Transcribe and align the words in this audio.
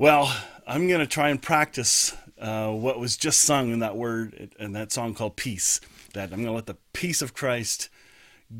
Well, 0.00 0.32
I'm 0.64 0.86
going 0.86 1.00
to 1.00 1.08
try 1.08 1.30
and 1.30 1.42
practice 1.42 2.14
uh, 2.40 2.70
what 2.70 3.00
was 3.00 3.16
just 3.16 3.40
sung 3.40 3.72
in 3.72 3.80
that 3.80 3.96
word 3.96 4.54
in 4.56 4.70
that 4.74 4.92
song 4.92 5.12
called 5.12 5.34
Peace. 5.34 5.80
That 6.14 6.30
I'm 6.32 6.36
going 6.36 6.46
to 6.46 6.52
let 6.52 6.66
the 6.66 6.76
peace 6.92 7.20
of 7.20 7.34
Christ 7.34 7.88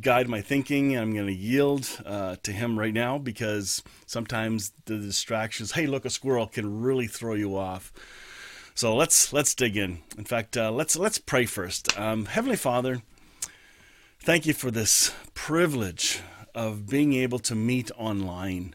guide 0.01 0.29
my 0.29 0.41
thinking. 0.41 0.97
And 0.97 1.03
I'm 1.03 1.15
going 1.15 1.29
to 1.29 1.33
yield 1.33 1.89
uh, 2.05 2.35
to 2.43 2.51
Him 2.51 2.77
right 2.77 2.93
now 2.93 3.19
because 3.19 3.85
sometimes 4.05 4.73
the 4.87 4.99
distractions, 4.99 5.71
hey, 5.71 5.87
look, 5.87 6.05
a 6.05 6.11
squirrel, 6.11 6.49
can 6.49 6.83
really 6.83 7.07
throw 7.07 7.35
you 7.35 7.57
off. 7.57 7.93
So 8.75 8.97
let's 8.97 9.33
let's 9.33 9.55
dig 9.55 9.77
in. 9.77 9.99
In 10.19 10.25
fact, 10.25 10.57
uh, 10.57 10.73
let's 10.73 10.97
let's 10.97 11.19
pray 11.19 11.47
first. 11.47 11.97
Um, 11.97 12.27
Heavenly 12.27 12.57
Father, 12.57 13.03
thank 14.19 14.45
you 14.45 14.55
for 14.55 14.73
this 14.73 15.15
privilege 15.35 16.21
of 16.53 16.89
being 16.89 17.15
able 17.15 17.39
to 17.39 17.55
meet 17.55 17.93
online. 17.97 18.75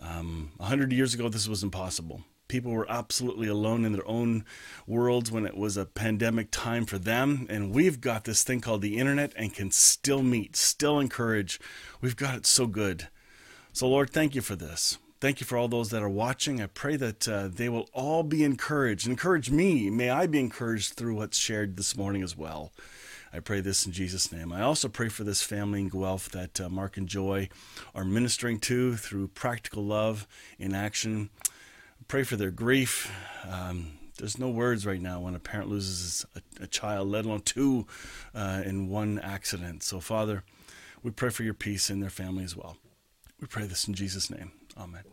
Um, 0.00 0.52
a 0.58 0.64
hundred 0.64 0.92
years 0.92 1.14
ago, 1.14 1.28
this 1.28 1.48
was 1.48 1.62
impossible. 1.62 2.22
People 2.48 2.72
were 2.72 2.90
absolutely 2.90 3.46
alone 3.46 3.84
in 3.84 3.92
their 3.92 4.06
own 4.08 4.44
worlds 4.86 5.30
when 5.30 5.46
it 5.46 5.56
was 5.56 5.76
a 5.76 5.86
pandemic 5.86 6.48
time 6.50 6.84
for 6.84 6.98
them. 6.98 7.46
And 7.48 7.70
we've 7.70 8.00
got 8.00 8.24
this 8.24 8.42
thing 8.42 8.60
called 8.60 8.82
the 8.82 8.98
internet 8.98 9.32
and 9.36 9.54
can 9.54 9.70
still 9.70 10.22
meet, 10.22 10.56
still 10.56 10.98
encourage. 10.98 11.60
We've 12.00 12.16
got 12.16 12.34
it 12.34 12.46
so 12.46 12.66
good. 12.66 13.08
So, 13.72 13.88
Lord, 13.88 14.10
thank 14.10 14.34
you 14.34 14.40
for 14.40 14.56
this. 14.56 14.98
Thank 15.20 15.40
you 15.40 15.46
for 15.46 15.58
all 15.58 15.68
those 15.68 15.90
that 15.90 16.02
are 16.02 16.08
watching. 16.08 16.60
I 16.60 16.66
pray 16.66 16.96
that 16.96 17.28
uh, 17.28 17.48
they 17.48 17.68
will 17.68 17.88
all 17.92 18.22
be 18.22 18.42
encouraged. 18.42 19.06
Encourage 19.06 19.50
me. 19.50 19.90
May 19.90 20.10
I 20.10 20.26
be 20.26 20.40
encouraged 20.40 20.94
through 20.94 21.16
what's 21.16 21.38
shared 21.38 21.76
this 21.76 21.96
morning 21.96 22.22
as 22.22 22.36
well. 22.36 22.72
I 23.32 23.38
pray 23.38 23.60
this 23.60 23.86
in 23.86 23.92
Jesus' 23.92 24.32
name. 24.32 24.52
I 24.52 24.62
also 24.62 24.88
pray 24.88 25.08
for 25.08 25.22
this 25.22 25.40
family 25.42 25.80
in 25.80 25.88
Guelph 25.88 26.30
that 26.30 26.60
uh, 26.60 26.68
Mark 26.68 26.96
and 26.96 27.08
Joy 27.08 27.48
are 27.94 28.04
ministering 28.04 28.58
to 28.60 28.96
through 28.96 29.28
practical 29.28 29.84
love 29.84 30.26
in 30.58 30.74
action. 30.74 31.30
Pray 32.08 32.24
for 32.24 32.36
their 32.36 32.50
grief. 32.50 33.10
Um, 33.48 33.98
there's 34.18 34.38
no 34.38 34.50
words 34.50 34.84
right 34.84 35.00
now 35.00 35.20
when 35.20 35.34
a 35.34 35.38
parent 35.38 35.68
loses 35.68 36.26
a, 36.34 36.64
a 36.64 36.66
child, 36.66 37.08
let 37.08 37.24
alone 37.24 37.42
two 37.42 37.86
uh, 38.34 38.62
in 38.64 38.88
one 38.88 39.20
accident. 39.20 39.84
So, 39.84 40.00
Father, 40.00 40.42
we 41.02 41.12
pray 41.12 41.30
for 41.30 41.44
your 41.44 41.54
peace 41.54 41.88
in 41.88 42.00
their 42.00 42.10
family 42.10 42.44
as 42.44 42.56
well. 42.56 42.76
We 43.40 43.46
pray 43.46 43.66
this 43.66 43.86
in 43.86 43.94
Jesus' 43.94 44.28
name. 44.28 44.52
Amen. 44.76 45.04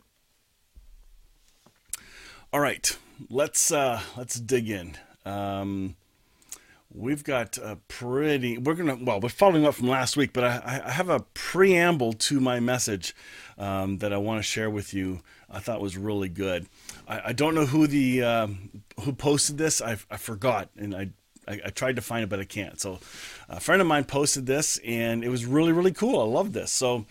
All 2.51 2.59
right, 2.59 2.97
let's 3.29 3.71
uh, 3.71 4.01
let's 4.17 4.39
dig 4.39 4.69
in. 4.69 4.97
Um, 5.25 5.95
we've 6.93 7.23
got 7.23 7.57
a 7.57 7.77
pretty 7.87 8.57
we're 8.57 8.73
gonna 8.73 8.97
well 9.01 9.19
we're 9.19 9.29
following 9.29 9.65
up 9.65 9.73
from 9.75 9.87
last 9.87 10.15
week 10.15 10.31
but 10.31 10.43
i, 10.43 10.81
I 10.85 10.91
have 10.91 11.09
a 11.09 11.19
preamble 11.33 12.13
to 12.13 12.39
my 12.39 12.59
message 12.59 13.13
um, 13.57 13.97
that 13.97 14.13
i 14.13 14.17
want 14.17 14.39
to 14.39 14.43
share 14.43 14.69
with 14.69 14.93
you 14.93 15.21
i 15.49 15.59
thought 15.59 15.81
was 15.81 15.97
really 15.97 16.29
good. 16.29 16.67
I, 17.07 17.29
I 17.29 17.33
don't 17.33 17.55
know 17.55 17.65
who 17.65 17.87
the 17.87 18.23
uh, 18.23 18.47
who 19.01 19.13
posted 19.13 19.57
this. 19.57 19.81
I, 19.81 19.97
I 20.09 20.17
forgot 20.17 20.69
and 20.77 20.95
I, 20.95 21.09
I, 21.47 21.61
I 21.65 21.69
tried 21.69 21.95
to 21.97 22.01
find 22.01 22.23
it 22.23 22.29
but 22.29 22.39
i 22.39 22.43
can't. 22.43 22.79
So 22.79 22.99
a 23.49 23.59
friend 23.59 23.81
of 23.81 23.87
mine 23.87 24.05
posted 24.05 24.45
this 24.45 24.79
and 24.85 25.23
it 25.23 25.29
was 25.29 25.45
really 25.45 25.71
really 25.71 25.93
cool. 25.93 26.19
I 26.19 26.25
love 26.25 26.53
this. 26.53 26.71
So 26.71 27.05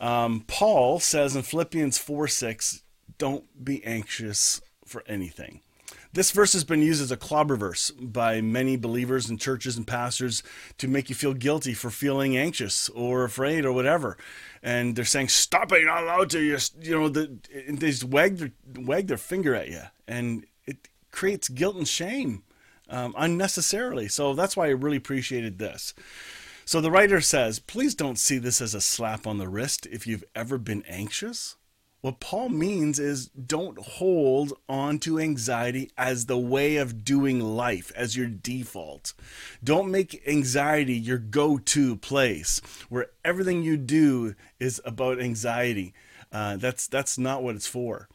um, 0.00 0.44
paul 0.46 1.00
says 1.00 1.36
in 1.36 1.42
philippians 1.42 1.98
4 1.98 2.28
6 2.28 2.82
don't 3.16 3.64
be 3.64 3.84
anxious 3.84 4.60
for 4.84 5.04
anything 5.06 5.60
this 6.14 6.30
verse 6.30 6.52
has 6.52 6.62
been 6.62 6.80
used 6.80 7.02
as 7.02 7.10
a 7.10 7.16
clobber 7.16 7.56
verse 7.56 7.90
by 7.90 8.40
many 8.40 8.76
believers 8.76 9.28
and 9.28 9.40
churches 9.40 9.76
and 9.76 9.86
pastors 9.86 10.44
to 10.78 10.86
make 10.86 11.08
you 11.08 11.14
feel 11.14 11.34
guilty 11.34 11.74
for 11.74 11.90
feeling 11.90 12.36
anxious 12.36 12.88
or 12.90 13.24
afraid 13.24 13.64
or 13.64 13.72
whatever. 13.72 14.16
And 14.62 14.94
they're 14.94 15.04
saying, 15.04 15.28
"Stop 15.28 15.72
it! 15.72 15.80
You're 15.80 15.92
not 15.92 16.04
allowed 16.04 16.30
to." 16.30 16.40
you 16.40 16.56
you 16.80 16.98
know, 16.98 17.08
the, 17.08 17.36
they 17.68 17.90
just 17.90 18.04
wag 18.04 18.38
their 18.38 18.52
wag 18.76 19.08
their 19.08 19.16
finger 19.16 19.54
at 19.54 19.68
you, 19.68 19.82
and 20.06 20.46
it 20.66 20.88
creates 21.10 21.48
guilt 21.48 21.76
and 21.76 21.86
shame 21.86 22.44
um, 22.88 23.14
unnecessarily. 23.18 24.08
So 24.08 24.34
that's 24.34 24.56
why 24.56 24.66
I 24.66 24.70
really 24.70 24.96
appreciated 24.96 25.58
this. 25.58 25.94
So 26.64 26.80
the 26.80 26.92
writer 26.92 27.20
says, 27.20 27.58
"Please 27.58 27.94
don't 27.94 28.18
see 28.18 28.38
this 28.38 28.60
as 28.60 28.72
a 28.74 28.80
slap 28.80 29.26
on 29.26 29.38
the 29.38 29.48
wrist 29.48 29.86
if 29.86 30.06
you've 30.06 30.24
ever 30.34 30.58
been 30.58 30.84
anxious." 30.88 31.56
What 32.04 32.20
Paul 32.20 32.50
means 32.50 32.98
is 32.98 33.28
don't 33.28 33.78
hold 33.78 34.52
on 34.68 34.98
to 34.98 35.18
anxiety 35.18 35.90
as 35.96 36.26
the 36.26 36.36
way 36.36 36.76
of 36.76 37.02
doing 37.02 37.40
life, 37.40 37.90
as 37.96 38.14
your 38.14 38.26
default. 38.26 39.14
Don't 39.64 39.90
make 39.90 40.22
anxiety 40.28 40.92
your 40.92 41.16
go 41.16 41.56
to 41.56 41.96
place 41.96 42.60
where 42.90 43.06
everything 43.24 43.62
you 43.62 43.78
do 43.78 44.34
is 44.60 44.82
about 44.84 45.18
anxiety. 45.18 45.94
Uh, 46.30 46.58
that's, 46.58 46.88
that's 46.88 47.16
not 47.16 47.42
what 47.42 47.56
it's 47.56 47.66
for. 47.66 48.10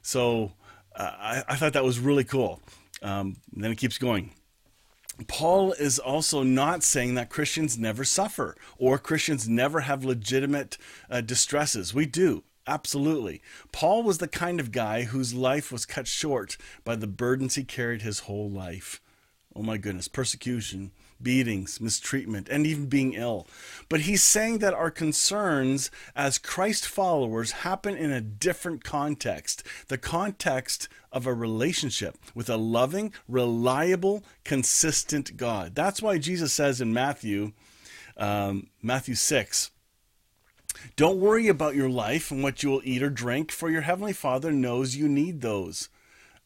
So 0.00 0.52
uh, 0.96 1.12
I, 1.14 1.42
I, 1.46 1.56
thought 1.56 1.74
that 1.74 1.84
was 1.84 1.98
really 1.98 2.24
cool. 2.24 2.62
Um, 3.02 3.36
then 3.52 3.70
it 3.70 3.76
keeps 3.76 3.98
going. 3.98 4.32
Paul 5.26 5.74
is 5.74 5.98
also 5.98 6.42
not 6.44 6.82
saying 6.82 7.16
that 7.16 7.28
Christians 7.28 7.76
never 7.76 8.04
suffer 8.04 8.56
or 8.78 8.96
Christians 8.96 9.46
never 9.46 9.80
have 9.80 10.02
legitimate 10.02 10.78
uh, 11.10 11.20
distresses. 11.20 11.92
We 11.92 12.06
do. 12.06 12.42
Absolutely. 12.66 13.42
Paul 13.72 14.02
was 14.02 14.18
the 14.18 14.28
kind 14.28 14.58
of 14.58 14.72
guy 14.72 15.02
whose 15.02 15.34
life 15.34 15.70
was 15.70 15.84
cut 15.84 16.06
short 16.06 16.56
by 16.82 16.96
the 16.96 17.06
burdens 17.06 17.56
he 17.56 17.64
carried 17.64 18.02
his 18.02 18.20
whole 18.20 18.48
life. 18.48 19.00
Oh 19.56 19.62
my 19.62 19.76
goodness, 19.76 20.08
persecution, 20.08 20.90
beatings, 21.22 21.80
mistreatment, 21.80 22.48
and 22.48 22.66
even 22.66 22.86
being 22.86 23.14
ill. 23.14 23.46
But 23.88 24.00
he's 24.00 24.22
saying 24.22 24.58
that 24.58 24.74
our 24.74 24.90
concerns 24.90 25.92
as 26.16 26.38
Christ 26.38 26.88
followers 26.88 27.52
happen 27.52 27.96
in 27.96 28.10
a 28.10 28.20
different 28.20 28.82
context 28.82 29.62
the 29.86 29.98
context 29.98 30.88
of 31.12 31.26
a 31.26 31.34
relationship 31.34 32.18
with 32.34 32.50
a 32.50 32.56
loving, 32.56 33.12
reliable, 33.28 34.24
consistent 34.42 35.36
God. 35.36 35.76
That's 35.76 36.02
why 36.02 36.18
Jesus 36.18 36.52
says 36.52 36.80
in 36.80 36.92
Matthew, 36.92 37.52
um, 38.16 38.68
Matthew 38.82 39.14
6, 39.14 39.70
don't 40.96 41.20
worry 41.20 41.48
about 41.48 41.74
your 41.74 41.88
life 41.88 42.30
and 42.30 42.42
what 42.42 42.62
you 42.62 42.70
will 42.70 42.82
eat 42.84 43.02
or 43.02 43.10
drink, 43.10 43.50
for 43.50 43.70
your 43.70 43.82
Heavenly 43.82 44.12
Father 44.12 44.52
knows 44.52 44.96
you 44.96 45.08
need 45.08 45.40
those. 45.40 45.88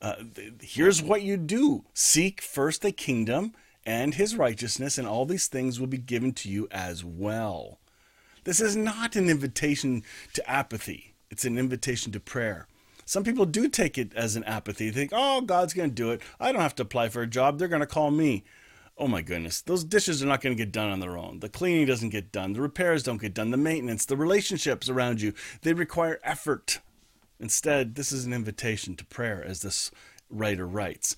Uh, 0.00 0.14
here's 0.60 1.02
what 1.02 1.22
you 1.22 1.36
do 1.36 1.84
seek 1.92 2.40
first 2.40 2.82
the 2.82 2.92
kingdom 2.92 3.52
and 3.84 4.14
his 4.14 4.36
righteousness, 4.36 4.98
and 4.98 5.08
all 5.08 5.24
these 5.24 5.48
things 5.48 5.80
will 5.80 5.86
be 5.86 5.98
given 5.98 6.32
to 6.32 6.48
you 6.48 6.68
as 6.70 7.04
well. 7.04 7.78
This 8.44 8.60
is 8.60 8.76
not 8.76 9.16
an 9.16 9.28
invitation 9.28 10.02
to 10.34 10.50
apathy, 10.50 11.14
it's 11.30 11.44
an 11.44 11.58
invitation 11.58 12.12
to 12.12 12.20
prayer. 12.20 12.66
Some 13.04 13.24
people 13.24 13.46
do 13.46 13.68
take 13.68 13.96
it 13.96 14.14
as 14.14 14.36
an 14.36 14.44
apathy. 14.44 14.90
They 14.90 15.00
think, 15.00 15.12
oh, 15.14 15.40
God's 15.40 15.72
going 15.72 15.88
to 15.88 15.94
do 15.94 16.10
it. 16.10 16.20
I 16.38 16.52
don't 16.52 16.60
have 16.60 16.74
to 16.74 16.82
apply 16.82 17.08
for 17.08 17.22
a 17.22 17.26
job. 17.26 17.58
They're 17.58 17.66
going 17.66 17.80
to 17.80 17.86
call 17.86 18.10
me 18.10 18.44
oh 18.98 19.08
my 19.08 19.22
goodness, 19.22 19.60
those 19.60 19.84
dishes 19.84 20.22
are 20.22 20.26
not 20.26 20.40
going 20.40 20.56
to 20.56 20.62
get 20.62 20.72
done 20.72 20.90
on 20.90 21.00
their 21.00 21.16
own. 21.16 21.40
The 21.40 21.48
cleaning 21.48 21.86
doesn't 21.86 22.10
get 22.10 22.32
done. 22.32 22.52
The 22.52 22.60
repairs 22.60 23.02
don't 23.02 23.20
get 23.20 23.34
done. 23.34 23.50
The 23.50 23.56
maintenance, 23.56 24.04
the 24.04 24.16
relationships 24.16 24.88
around 24.88 25.20
you, 25.20 25.32
they 25.62 25.72
require 25.72 26.20
effort. 26.24 26.80
Instead, 27.38 27.94
this 27.94 28.10
is 28.10 28.24
an 28.24 28.32
invitation 28.32 28.96
to 28.96 29.04
prayer, 29.04 29.44
as 29.44 29.62
this 29.62 29.90
writer 30.28 30.66
writes. 30.66 31.16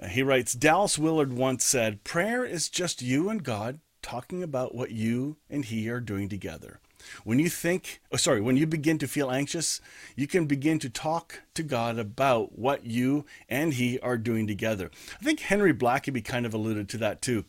Uh, 0.00 0.06
he 0.06 0.22
writes 0.22 0.54
Dallas 0.54 0.98
Willard 0.98 1.32
once 1.32 1.64
said, 1.64 2.04
Prayer 2.04 2.44
is 2.44 2.68
just 2.68 3.02
you 3.02 3.28
and 3.28 3.42
God 3.42 3.80
talking 4.00 4.42
about 4.42 4.74
what 4.74 4.90
you 4.90 5.36
and 5.50 5.64
He 5.64 5.90
are 5.90 6.00
doing 6.00 6.28
together. 6.28 6.80
When 7.24 7.38
you 7.38 7.48
think, 7.48 8.00
oh, 8.12 8.16
sorry, 8.16 8.40
when 8.40 8.56
you 8.56 8.66
begin 8.66 8.98
to 8.98 9.08
feel 9.08 9.30
anxious, 9.30 9.80
you 10.16 10.26
can 10.26 10.46
begin 10.46 10.78
to 10.80 10.90
talk 10.90 11.42
to 11.54 11.62
God 11.62 11.98
about 11.98 12.58
what 12.58 12.84
you 12.86 13.24
and 13.48 13.74
He 13.74 13.98
are 14.00 14.18
doing 14.18 14.46
together. 14.46 14.90
I 15.20 15.24
think 15.24 15.40
Henry 15.40 15.72
Blackaby 15.72 16.24
kind 16.24 16.46
of 16.46 16.54
alluded 16.54 16.88
to 16.90 16.98
that 16.98 17.22
too. 17.22 17.44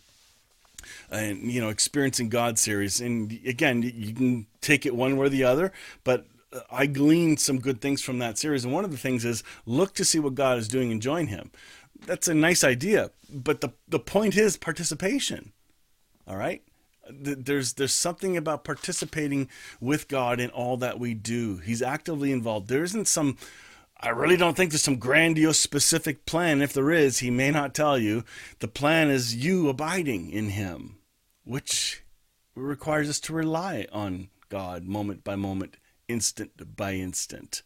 And, 1.12 1.52
you 1.52 1.60
know, 1.60 1.70
experiencing 1.70 2.30
God 2.30 2.58
series. 2.58 3.02
And 3.02 3.32
again, 3.46 3.82
you 3.82 4.14
can 4.14 4.48
take 4.62 4.86
it 4.86 4.96
one 4.96 5.18
way 5.18 5.26
or 5.26 5.30
the 5.30 5.44
other, 5.44 5.74
but 6.04 6.26
uh, 6.54 6.62
I 6.72 6.86
gleaned 6.86 7.42
some 7.42 7.60
good 7.60 7.82
things 7.82 8.02
from 8.02 8.20
that 8.20 8.38
series. 8.38 8.64
And 8.64 8.74
one 8.74 8.86
of 8.86 8.92
the 8.92 8.98
things 8.98 9.26
is 9.26 9.44
look 9.66 9.94
to 9.96 10.06
see 10.06 10.20
what 10.20 10.36
God 10.36 10.58
is 10.58 10.70
doing 10.70 10.92
and 10.92 11.02
join 11.02 11.28
Him. 11.28 11.52
That's 12.06 12.30
a 12.30 12.34
nice 12.34 12.64
idea, 12.64 13.12
but 13.30 13.60
the, 13.60 13.74
the 13.90 14.00
point 14.00 14.38
is 14.38 14.56
participation. 14.56 15.52
All 16.26 16.38
right? 16.38 16.64
There's 17.10 17.74
there's 17.74 17.94
something 17.94 18.38
about 18.38 18.64
participating 18.64 19.50
with 19.80 20.08
God 20.08 20.40
in 20.40 20.50
all 20.50 20.78
that 20.78 21.00
we 21.00 21.14
do. 21.14 21.58
He's 21.58 21.82
actively 21.82 22.32
involved. 22.32 22.68
There 22.68 22.84
isn't 22.84 23.08
some 23.08 23.38
I 24.02 24.10
really 24.10 24.38
don't 24.38 24.56
think 24.56 24.72
there's 24.72 24.82
some 24.82 24.96
grandiose 24.96 25.60
specific 25.60 26.26
plan. 26.26 26.62
If 26.62 26.72
there 26.72 26.92
is, 26.92 27.20
he 27.20 27.30
may 27.30 27.52
not 27.52 27.74
tell 27.74 27.98
you. 27.98 28.24
The 28.60 28.70
plan 28.70 29.10
is 29.10 29.36
you 29.36 29.68
abiding 29.68 30.32
in 30.32 30.50
him, 30.50 31.00
which 31.44 32.04
requires 32.56 33.10
us 33.10 33.20
to 33.22 33.34
rely 33.34 33.88
on 33.92 34.30
God 34.48 34.84
moment 34.84 35.26
by 35.26 35.36
moment, 35.36 35.76
instant 36.08 36.78
by 36.78 36.94
instant. 36.94 37.62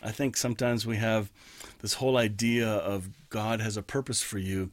I 0.00 0.12
think 0.12 0.36
sometimes 0.36 0.86
we 0.86 0.96
have 0.98 1.32
this 1.80 1.94
whole 1.94 2.16
idea 2.16 2.68
of 2.68 3.08
God 3.28 3.60
has 3.60 3.76
a 3.76 3.82
purpose 3.82 4.22
for 4.22 4.38
you 4.38 4.70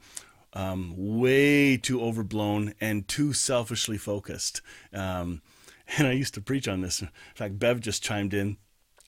um, 0.53 0.93
way 0.97 1.77
too 1.77 2.01
overblown 2.01 2.73
and 2.81 3.07
too 3.07 3.33
selfishly 3.33 3.97
focused. 3.97 4.61
Um, 4.93 5.41
and 5.97 6.07
I 6.07 6.11
used 6.11 6.33
to 6.35 6.41
preach 6.41 6.67
on 6.67 6.81
this. 6.81 7.01
In 7.01 7.09
fact, 7.35 7.59
Bev 7.59 7.79
just 7.79 8.03
chimed 8.03 8.33
in 8.33 8.57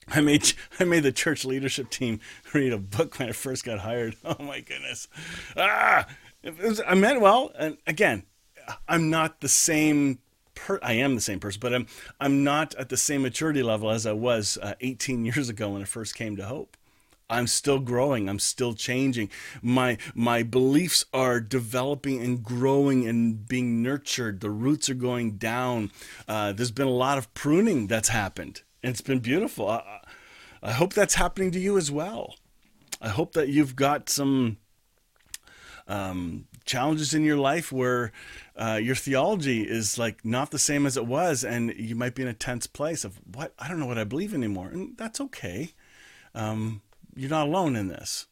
I 0.08 0.20
made 0.20 0.52
I 0.80 0.84
made 0.84 1.02
the 1.02 1.12
church 1.12 1.44
leadership 1.44 1.90
team 1.90 2.20
read 2.54 2.72
a 2.72 2.78
book 2.78 3.18
when 3.18 3.28
I 3.28 3.32
first 3.32 3.64
got 3.64 3.80
hired. 3.80 4.16
Oh 4.24 4.42
my 4.42 4.60
goodness! 4.60 5.08
Ah, 5.56 6.06
was, 6.62 6.80
I 6.86 6.94
meant 6.94 7.20
well, 7.20 7.52
and 7.58 7.78
again, 7.86 8.24
I'm 8.88 9.10
not 9.10 9.40
the 9.40 9.48
same. 9.48 10.18
Per, 10.54 10.78
I 10.82 10.92
am 10.92 11.16
the 11.16 11.20
same 11.20 11.40
person, 11.40 11.58
but 11.60 11.74
I'm 11.74 11.86
I'm 12.20 12.44
not 12.44 12.74
at 12.76 12.88
the 12.88 12.96
same 12.96 13.22
maturity 13.22 13.62
level 13.62 13.90
as 13.90 14.06
I 14.06 14.12
was 14.12 14.58
uh, 14.62 14.74
18 14.80 15.24
years 15.24 15.48
ago 15.48 15.70
when 15.70 15.82
I 15.82 15.86
first 15.86 16.14
came 16.14 16.36
to 16.36 16.44
Hope. 16.44 16.76
I'm 17.30 17.46
still 17.46 17.78
growing. 17.78 18.28
I'm 18.28 18.38
still 18.38 18.74
changing. 18.74 19.30
My 19.62 19.96
my 20.14 20.42
beliefs 20.42 21.06
are 21.12 21.40
developing 21.40 22.22
and 22.22 22.42
growing 22.42 23.06
and 23.08 23.46
being 23.46 23.82
nurtured. 23.82 24.40
The 24.40 24.50
roots 24.50 24.90
are 24.90 24.94
going 24.94 25.32
down. 25.32 25.90
Uh, 26.28 26.52
there's 26.52 26.70
been 26.70 26.86
a 26.86 26.90
lot 26.90 27.18
of 27.18 27.32
pruning 27.34 27.86
that's 27.86 28.08
happened. 28.08 28.62
And 28.82 28.90
it's 28.90 29.00
been 29.00 29.20
beautiful. 29.20 29.68
I, 29.68 30.00
I 30.62 30.72
hope 30.72 30.92
that's 30.92 31.14
happening 31.14 31.50
to 31.52 31.60
you 31.60 31.78
as 31.78 31.90
well. 31.90 32.36
I 33.00 33.08
hope 33.08 33.32
that 33.32 33.48
you've 33.48 33.76
got 33.76 34.08
some 34.08 34.58
um, 35.86 36.46
challenges 36.64 37.14
in 37.14 37.22
your 37.24 37.36
life 37.36 37.70
where 37.70 38.12
uh, 38.56 38.78
your 38.82 38.94
theology 38.94 39.62
is 39.62 39.98
like 39.98 40.24
not 40.24 40.50
the 40.50 40.58
same 40.58 40.86
as 40.86 40.96
it 40.96 41.06
was, 41.06 41.44
and 41.44 41.74
you 41.76 41.94
might 41.94 42.14
be 42.14 42.22
in 42.22 42.28
a 42.28 42.34
tense 42.34 42.66
place 42.66 43.04
of 43.04 43.18
what 43.34 43.52
I 43.58 43.68
don't 43.68 43.78
know 43.78 43.86
what 43.86 43.98
I 43.98 44.04
believe 44.04 44.34
anymore, 44.34 44.68
and 44.68 44.96
that's 44.96 45.20
okay. 45.20 45.72
Um, 46.34 46.82
you're 47.16 47.30
not 47.30 47.48
alone 47.48 47.76
in 47.76 47.88
this. 47.88 48.26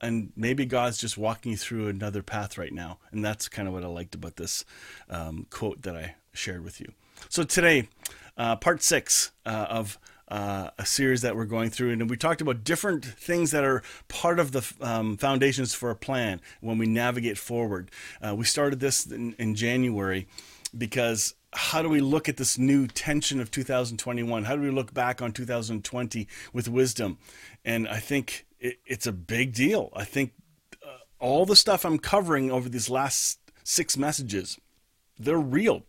And 0.00 0.32
maybe 0.36 0.66
God's 0.66 0.98
just 0.98 1.16
walking 1.16 1.52
you 1.52 1.56
through 1.56 1.88
another 1.88 2.22
path 2.22 2.58
right 2.58 2.72
now. 2.72 2.98
And 3.10 3.24
that's 3.24 3.48
kind 3.48 3.66
of 3.66 3.72
what 3.72 3.82
I 3.82 3.86
liked 3.86 4.14
about 4.14 4.36
this 4.36 4.64
um, 5.08 5.46
quote 5.50 5.82
that 5.82 5.96
I 5.96 6.16
shared 6.34 6.62
with 6.62 6.80
you. 6.80 6.92
So 7.30 7.44
today, 7.44 7.88
uh, 8.36 8.56
part 8.56 8.82
six 8.82 9.32
uh, 9.46 9.66
of 9.70 9.98
uh, 10.28 10.70
a 10.78 10.84
series 10.84 11.22
that 11.22 11.36
we're 11.36 11.44
going 11.44 11.70
through, 11.70 11.92
and 11.92 12.10
we 12.10 12.16
talked 12.16 12.40
about 12.40 12.64
different 12.64 13.04
things 13.04 13.52
that 13.52 13.64
are 13.64 13.82
part 14.08 14.38
of 14.38 14.52
the 14.52 14.74
um, 14.80 15.16
foundations 15.16 15.72
for 15.72 15.90
a 15.90 15.96
plan 15.96 16.40
when 16.60 16.78
we 16.78 16.86
navigate 16.86 17.38
forward. 17.38 17.90
Uh, 18.20 18.34
we 18.34 18.44
started 18.44 18.80
this 18.80 19.06
in, 19.06 19.34
in 19.38 19.54
January 19.54 20.26
because 20.76 21.34
how 21.56 21.80
do 21.80 21.88
we 21.88 22.00
look 22.00 22.28
at 22.28 22.36
this 22.36 22.58
new 22.58 22.86
tension 22.86 23.40
of 23.40 23.50
2021? 23.50 24.44
How 24.44 24.56
do 24.56 24.62
we 24.62 24.70
look 24.70 24.92
back 24.92 25.22
on 25.22 25.32
2020 25.32 26.28
with 26.52 26.68
wisdom? 26.68 27.16
And 27.64 27.88
I 27.88 27.98
think 27.98 28.46
it, 28.60 28.78
it's 28.84 29.06
a 29.06 29.12
big 29.12 29.54
deal. 29.54 29.90
I 29.96 30.04
think 30.04 30.32
uh, 30.84 30.98
all 31.18 31.46
the 31.46 31.56
stuff 31.56 31.86
I'm 31.86 31.98
covering 31.98 32.50
over 32.50 32.68
these 32.68 32.90
last 32.90 33.38
six 33.64 33.96
messages, 33.96 34.58
they're 35.18 35.38
real. 35.38 35.84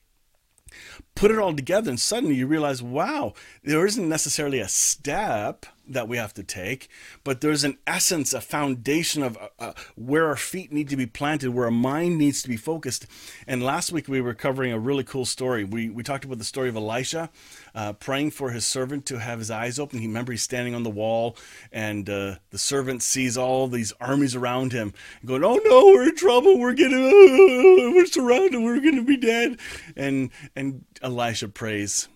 Put 1.17 1.31
it 1.31 1.39
all 1.39 1.55
together, 1.55 1.89
and 1.89 1.99
suddenly 1.99 2.35
you 2.35 2.45
realize, 2.45 2.83
wow, 2.83 3.33
there 3.63 3.87
isn't 3.87 4.07
necessarily 4.07 4.59
a 4.59 4.67
step 4.67 5.65
that 5.89 6.07
we 6.07 6.17
have 6.17 6.33
to 6.33 6.43
take, 6.43 6.89
but 7.23 7.41
there's 7.41 7.63
an 7.63 7.77
essence, 7.87 8.33
a 8.33 8.41
foundation 8.41 9.23
of 9.23 9.37
uh, 9.37 9.47
uh, 9.59 9.73
where 9.95 10.27
our 10.27 10.35
feet 10.35 10.71
need 10.71 10.89
to 10.89 10.97
be 10.97 11.05
planted, 11.05 11.49
where 11.49 11.65
our 11.65 11.71
mind 11.71 12.17
needs 12.17 12.41
to 12.41 12.49
be 12.49 12.57
focused. 12.57 13.07
And 13.47 13.63
last 13.63 13.91
week 13.91 14.07
we 14.07 14.21
were 14.21 14.33
covering 14.33 14.71
a 14.71 14.79
really 14.79 15.03
cool 15.03 15.25
story. 15.25 15.63
We, 15.63 15.89
we 15.89 16.03
talked 16.03 16.25
about 16.25 16.37
the 16.37 16.43
story 16.43 16.69
of 16.69 16.75
Elisha 16.75 17.29
uh, 17.73 17.93
praying 17.93 18.31
for 18.31 18.51
his 18.51 18.65
servant 18.65 19.05
to 19.05 19.19
have 19.19 19.39
his 19.39 19.51
eyes 19.51 19.79
open. 19.79 19.99
He 19.99 20.07
remember 20.07 20.33
he's 20.33 20.43
standing 20.43 20.75
on 20.75 20.83
the 20.83 20.89
wall, 20.89 21.37
and 21.71 22.09
uh, 22.09 22.35
the 22.49 22.57
servant 22.57 23.03
sees 23.03 23.37
all 23.37 23.67
these 23.67 23.93
armies 24.01 24.35
around 24.35 24.73
him, 24.73 24.93
going, 25.25 25.43
"Oh 25.43 25.59
no, 25.63 25.85
we're 25.85 26.09
in 26.09 26.15
trouble. 26.15 26.59
We're 26.59 26.73
getting, 26.73 26.99
we're 27.95 28.05
surrounded. 28.07 28.61
We're 28.61 28.81
going 28.81 28.95
to 28.95 29.05
be 29.05 29.17
dead." 29.17 29.59
And 29.95 30.31
and 30.55 30.85
Elisha 31.01 31.47
prays. 31.47 32.07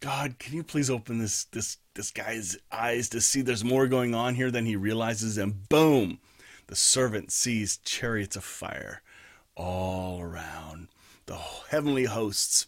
God, 0.00 0.38
can 0.38 0.54
you 0.54 0.62
please 0.62 0.90
open 0.90 1.18
this 1.18 1.44
this 1.44 1.78
this 1.94 2.10
guy's 2.10 2.56
eyes 2.72 3.08
to 3.10 3.20
see 3.20 3.42
there's 3.42 3.64
more 3.64 3.86
going 3.86 4.14
on 4.14 4.34
here 4.34 4.50
than 4.50 4.64
he 4.64 4.76
realizes 4.76 5.36
and 5.36 5.68
boom, 5.68 6.18
the 6.68 6.76
servant 6.76 7.30
sees 7.32 7.78
chariots 7.78 8.36
of 8.36 8.44
fire 8.44 9.02
all 9.56 10.20
around. 10.20 10.88
The 11.26 11.38
heavenly 11.70 12.04
hosts 12.04 12.66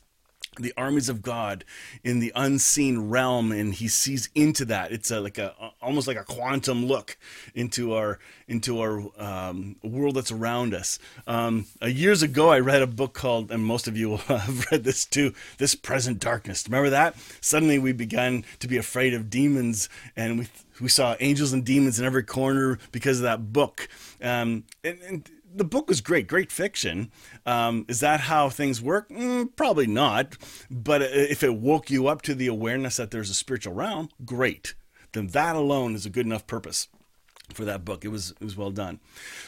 the 0.58 0.72
armies 0.76 1.08
of 1.08 1.22
God 1.22 1.64
in 2.04 2.20
the 2.20 2.32
unseen 2.34 3.08
realm, 3.08 3.52
and 3.52 3.72
he 3.72 3.88
sees 3.88 4.28
into 4.34 4.64
that. 4.66 4.92
It's 4.92 5.10
a, 5.10 5.20
like 5.20 5.38
a 5.38 5.54
almost 5.80 6.06
like 6.06 6.18
a 6.18 6.24
quantum 6.24 6.86
look 6.86 7.16
into 7.54 7.94
our 7.94 8.18
into 8.48 8.80
our 8.80 9.02
um, 9.16 9.76
world 9.82 10.16
that's 10.16 10.30
around 10.30 10.74
us. 10.74 10.98
Um, 11.26 11.66
uh, 11.80 11.86
years 11.86 12.22
ago, 12.22 12.50
I 12.50 12.60
read 12.60 12.82
a 12.82 12.86
book 12.86 13.14
called, 13.14 13.50
and 13.50 13.64
most 13.64 13.88
of 13.88 13.96
you 13.96 14.10
will 14.10 14.16
have 14.28 14.66
read 14.70 14.84
this 14.84 15.04
too. 15.06 15.32
This 15.58 15.74
present 15.74 16.18
darkness. 16.18 16.64
Remember 16.68 16.90
that? 16.90 17.16
Suddenly, 17.40 17.78
we 17.78 17.92
began 17.92 18.44
to 18.58 18.68
be 18.68 18.76
afraid 18.76 19.14
of 19.14 19.30
demons, 19.30 19.88
and 20.16 20.38
we 20.38 20.48
we 20.80 20.88
saw 20.88 21.16
angels 21.20 21.52
and 21.52 21.64
demons 21.64 21.98
in 21.98 22.04
every 22.04 22.24
corner 22.24 22.78
because 22.90 23.18
of 23.18 23.22
that 23.22 23.52
book. 23.52 23.88
Um, 24.20 24.64
and, 24.84 24.98
and 25.02 25.30
the 25.54 25.64
book 25.64 25.88
was 25.88 26.00
great, 26.00 26.26
great 26.26 26.50
fiction. 26.50 27.10
Um, 27.46 27.84
is 27.88 28.00
that 28.00 28.20
how 28.20 28.48
things 28.48 28.80
work? 28.80 29.08
Mm, 29.10 29.54
probably 29.56 29.86
not. 29.86 30.36
But 30.70 31.02
if 31.02 31.42
it 31.42 31.54
woke 31.54 31.90
you 31.90 32.06
up 32.06 32.22
to 32.22 32.34
the 32.34 32.46
awareness 32.46 32.96
that 32.96 33.10
there's 33.10 33.30
a 33.30 33.34
spiritual 33.34 33.74
realm, 33.74 34.08
great. 34.24 34.74
Then 35.12 35.28
that 35.28 35.56
alone 35.56 35.94
is 35.94 36.06
a 36.06 36.10
good 36.10 36.26
enough 36.26 36.46
purpose 36.46 36.88
for 37.52 37.64
that 37.64 37.84
book. 37.84 38.04
It 38.04 38.08
was 38.08 38.30
it 38.32 38.44
was 38.44 38.56
well 38.56 38.70
done. 38.70 39.00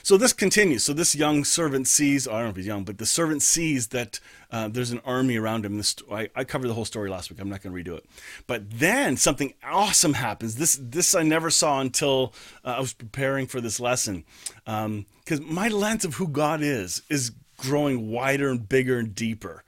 So 0.02 0.16
this 0.16 0.32
continues. 0.32 0.84
So 0.84 0.92
this 0.92 1.14
young 1.14 1.44
servant 1.44 1.88
sees, 1.88 2.28
I 2.28 2.32
don't 2.32 2.44
know 2.44 2.50
if 2.50 2.56
he's 2.56 2.66
young, 2.66 2.84
but 2.84 2.98
the 2.98 3.06
servant 3.06 3.42
sees 3.42 3.88
that 3.88 4.20
uh, 4.50 4.68
there's 4.68 4.90
an 4.90 5.00
army 5.04 5.36
around 5.36 5.64
him. 5.64 5.76
This 5.76 5.96
I, 6.10 6.28
I, 6.34 6.44
covered 6.44 6.68
the 6.68 6.74
whole 6.74 6.84
story 6.84 7.10
last 7.10 7.30
week. 7.30 7.40
I'm 7.40 7.48
not 7.48 7.62
going 7.62 7.74
to 7.74 7.90
redo 7.90 7.96
it. 7.96 8.06
But 8.46 8.70
then 8.70 9.16
something 9.16 9.54
awesome 9.64 10.14
happens. 10.14 10.56
This 10.56 10.78
this 10.80 11.14
I 11.14 11.22
never 11.22 11.50
saw 11.50 11.80
until 11.80 12.32
uh, 12.64 12.74
I 12.76 12.80
was 12.80 12.92
preparing 12.92 13.46
for 13.46 13.60
this 13.60 13.80
lesson, 13.80 14.24
because 14.64 15.40
um, 15.40 15.54
my 15.54 15.68
lens 15.68 16.04
of 16.04 16.14
who 16.14 16.28
God 16.28 16.62
is 16.62 17.02
is 17.10 17.32
growing 17.56 18.10
wider 18.10 18.50
and 18.50 18.68
bigger 18.68 18.98
and 18.98 19.14
deeper. 19.14 19.64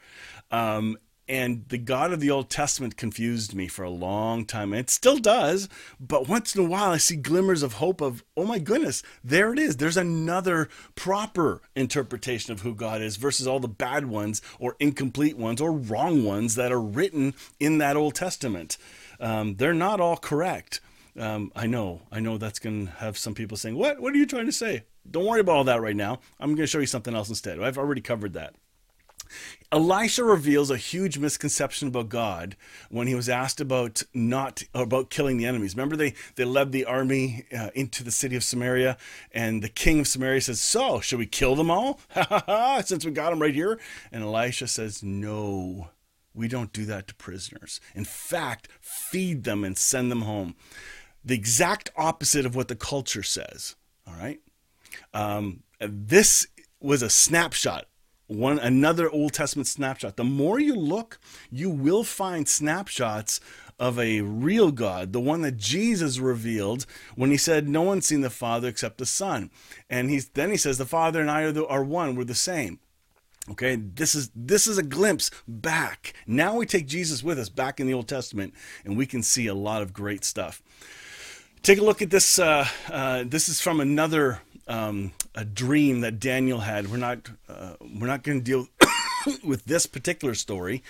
Um, 0.50 0.96
and 1.28 1.64
the 1.68 1.78
God 1.78 2.12
of 2.12 2.20
the 2.20 2.30
Old 2.30 2.50
Testament 2.50 2.96
confused 2.96 3.54
me 3.54 3.66
for 3.68 3.84
a 3.84 3.90
long 3.90 4.44
time. 4.44 4.72
And 4.72 4.80
it 4.80 4.90
still 4.90 5.18
does, 5.18 5.68
but 5.98 6.28
once 6.28 6.54
in 6.54 6.64
a 6.64 6.68
while 6.68 6.90
I 6.90 6.98
see 6.98 7.16
glimmers 7.16 7.62
of 7.62 7.74
hope 7.74 8.00
of, 8.00 8.24
oh 8.36 8.44
my 8.44 8.58
goodness, 8.58 9.02
there 9.24 9.52
it 9.52 9.58
is. 9.58 9.76
There's 9.76 9.96
another 9.96 10.68
proper 10.94 11.62
interpretation 11.74 12.52
of 12.52 12.60
who 12.60 12.74
God 12.74 13.02
is 13.02 13.16
versus 13.16 13.46
all 13.46 13.60
the 13.60 13.68
bad 13.68 14.06
ones 14.06 14.40
or 14.58 14.76
incomplete 14.78 15.36
ones 15.36 15.60
or 15.60 15.72
wrong 15.72 16.24
ones 16.24 16.54
that 16.54 16.72
are 16.72 16.80
written 16.80 17.34
in 17.58 17.78
that 17.78 17.96
Old 17.96 18.14
Testament. 18.14 18.76
Um, 19.18 19.56
they're 19.56 19.74
not 19.74 20.00
all 20.00 20.16
correct. 20.16 20.80
Um, 21.18 21.50
I 21.56 21.66
know, 21.66 22.02
I 22.12 22.20
know 22.20 22.36
that's 22.38 22.58
going 22.58 22.86
to 22.86 22.92
have 22.92 23.16
some 23.16 23.34
people 23.34 23.56
saying, 23.56 23.76
what? 23.76 24.00
What 24.00 24.14
are 24.14 24.18
you 24.18 24.26
trying 24.26 24.46
to 24.46 24.52
say? 24.52 24.84
Don't 25.10 25.24
worry 25.24 25.40
about 25.40 25.56
all 25.56 25.64
that 25.64 25.80
right 25.80 25.96
now. 25.96 26.20
I'm 26.38 26.50
going 26.50 26.58
to 26.58 26.66
show 26.66 26.78
you 26.78 26.86
something 26.86 27.14
else 27.14 27.28
instead. 27.28 27.58
I've 27.60 27.78
already 27.78 28.00
covered 28.02 28.34
that. 28.34 28.54
Elisha 29.72 30.22
reveals 30.22 30.70
a 30.70 30.76
huge 30.76 31.18
misconception 31.18 31.88
about 31.88 32.08
God 32.08 32.56
when 32.88 33.06
he 33.06 33.14
was 33.14 33.28
asked 33.28 33.60
about 33.60 34.02
not 34.14 34.62
about 34.72 35.10
killing 35.10 35.38
the 35.38 35.46
enemies. 35.46 35.74
Remember, 35.74 35.96
they 35.96 36.14
they 36.36 36.44
led 36.44 36.72
the 36.72 36.84
army 36.84 37.46
uh, 37.56 37.70
into 37.74 38.04
the 38.04 38.10
city 38.10 38.36
of 38.36 38.44
Samaria, 38.44 38.96
and 39.32 39.62
the 39.62 39.68
king 39.68 40.00
of 40.00 40.08
Samaria 40.08 40.40
says, 40.40 40.60
"So, 40.60 41.00
should 41.00 41.18
we 41.18 41.26
kill 41.26 41.56
them 41.56 41.70
all? 41.70 42.00
Since 42.84 43.04
we 43.04 43.10
got 43.10 43.30
them 43.30 43.42
right 43.42 43.54
here." 43.54 43.80
And 44.12 44.22
Elisha 44.22 44.68
says, 44.68 45.02
"No, 45.02 45.90
we 46.32 46.48
don't 46.48 46.72
do 46.72 46.84
that 46.86 47.08
to 47.08 47.14
prisoners. 47.16 47.80
In 47.94 48.04
fact, 48.04 48.68
feed 48.80 49.44
them 49.44 49.64
and 49.64 49.76
send 49.76 50.10
them 50.10 50.22
home." 50.22 50.54
The 51.24 51.34
exact 51.34 51.90
opposite 51.96 52.46
of 52.46 52.54
what 52.54 52.68
the 52.68 52.76
culture 52.76 53.24
says. 53.24 53.74
All 54.06 54.14
right, 54.14 54.38
um, 55.12 55.64
this 55.80 56.46
was 56.80 57.02
a 57.02 57.10
snapshot 57.10 57.86
one 58.26 58.58
another 58.58 59.10
Old 59.10 59.32
Testament 59.32 59.66
snapshot. 59.66 60.16
The 60.16 60.24
more 60.24 60.58
you 60.58 60.74
look, 60.74 61.18
you 61.50 61.70
will 61.70 62.04
find 62.04 62.48
snapshots 62.48 63.40
of 63.78 63.98
a 63.98 64.22
real 64.22 64.72
God, 64.72 65.12
the 65.12 65.20
one 65.20 65.42
that 65.42 65.58
Jesus 65.58 66.18
revealed 66.18 66.86
when 67.14 67.30
he 67.30 67.36
said, 67.36 67.68
"No 67.68 67.82
one's 67.82 68.06
seen 68.06 68.22
the 68.22 68.30
Father 68.30 68.68
except 68.68 68.98
the 68.98 69.06
Son," 69.06 69.50
and 69.90 70.10
he's 70.10 70.28
then 70.28 70.50
he 70.50 70.56
says, 70.56 70.78
"The 70.78 70.86
Father 70.86 71.20
and 71.20 71.30
I 71.30 71.42
are, 71.42 71.52
the, 71.52 71.66
are 71.66 71.84
one. 71.84 72.16
We're 72.16 72.24
the 72.24 72.34
same." 72.34 72.80
Okay, 73.48 73.76
this 73.76 74.14
is 74.14 74.30
this 74.34 74.66
is 74.66 74.76
a 74.76 74.82
glimpse 74.82 75.30
back. 75.46 76.14
Now 76.26 76.56
we 76.56 76.66
take 76.66 76.86
Jesus 76.86 77.22
with 77.22 77.38
us 77.38 77.48
back 77.48 77.78
in 77.78 77.86
the 77.86 77.94
Old 77.94 78.08
Testament, 78.08 78.54
and 78.84 78.96
we 78.96 79.06
can 79.06 79.22
see 79.22 79.46
a 79.46 79.54
lot 79.54 79.82
of 79.82 79.92
great 79.92 80.24
stuff. 80.24 80.62
Take 81.62 81.78
a 81.78 81.84
look 81.84 82.02
at 82.02 82.10
this. 82.10 82.38
Uh, 82.38 82.66
uh, 82.90 83.24
this 83.26 83.48
is 83.48 83.60
from 83.60 83.80
another 83.80 84.40
um, 84.66 85.12
a 85.34 85.44
dream 85.44 86.00
that 86.00 86.18
Daniel 86.18 86.60
had. 86.60 86.90
We're 86.90 86.96
not 86.96 87.30
uh, 87.48 87.74
we're 87.80 88.06
not 88.06 88.22
going 88.22 88.38
to 88.38 88.44
deal 88.44 88.68
with 89.44 89.64
this 89.64 89.86
particular 89.86 90.34
story, 90.34 90.82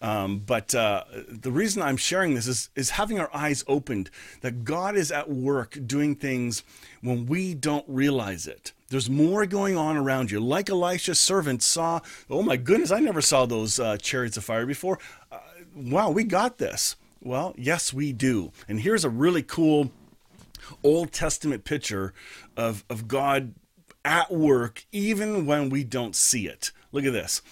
um, 0.00 0.38
but 0.38 0.74
uh, 0.74 1.04
the 1.28 1.50
reason 1.50 1.82
I'm 1.82 1.96
sharing 1.96 2.34
this 2.34 2.46
is 2.46 2.70
is 2.74 2.90
having 2.90 3.18
our 3.18 3.30
eyes 3.34 3.64
opened 3.66 4.10
that 4.40 4.64
God 4.64 4.96
is 4.96 5.10
at 5.10 5.30
work 5.30 5.78
doing 5.86 6.14
things 6.14 6.62
when 7.02 7.26
we 7.26 7.54
don't 7.54 7.84
realize 7.88 8.46
it. 8.46 8.72
There's 8.88 9.10
more 9.10 9.44
going 9.46 9.76
on 9.76 9.96
around 9.96 10.30
you. 10.30 10.38
Like 10.38 10.70
Elisha's 10.70 11.18
servant 11.18 11.62
saw, 11.62 12.00
oh 12.30 12.42
my 12.42 12.56
goodness, 12.56 12.92
I 12.92 13.00
never 13.00 13.20
saw 13.20 13.44
those 13.46 13.80
uh, 13.80 13.96
chariots 13.96 14.36
of 14.36 14.44
fire 14.44 14.66
before. 14.66 14.98
Uh, 15.32 15.38
wow, 15.74 16.10
we 16.10 16.22
got 16.22 16.58
this 16.58 16.94
Well, 17.20 17.54
yes, 17.56 17.92
we 17.92 18.12
do. 18.12 18.52
And 18.68 18.80
here's 18.80 19.04
a 19.04 19.10
really 19.10 19.42
cool 19.42 19.90
Old 20.82 21.12
Testament 21.12 21.64
picture 21.64 22.14
of, 22.56 22.84
of 22.88 23.08
God 23.08 23.54
at 24.04 24.30
work 24.30 24.84
even 24.92 25.46
when 25.46 25.70
we 25.70 25.82
don't 25.82 26.14
see 26.14 26.46
it. 26.46 26.70
Look 26.92 27.04
at 27.04 27.12
this. 27.12 27.42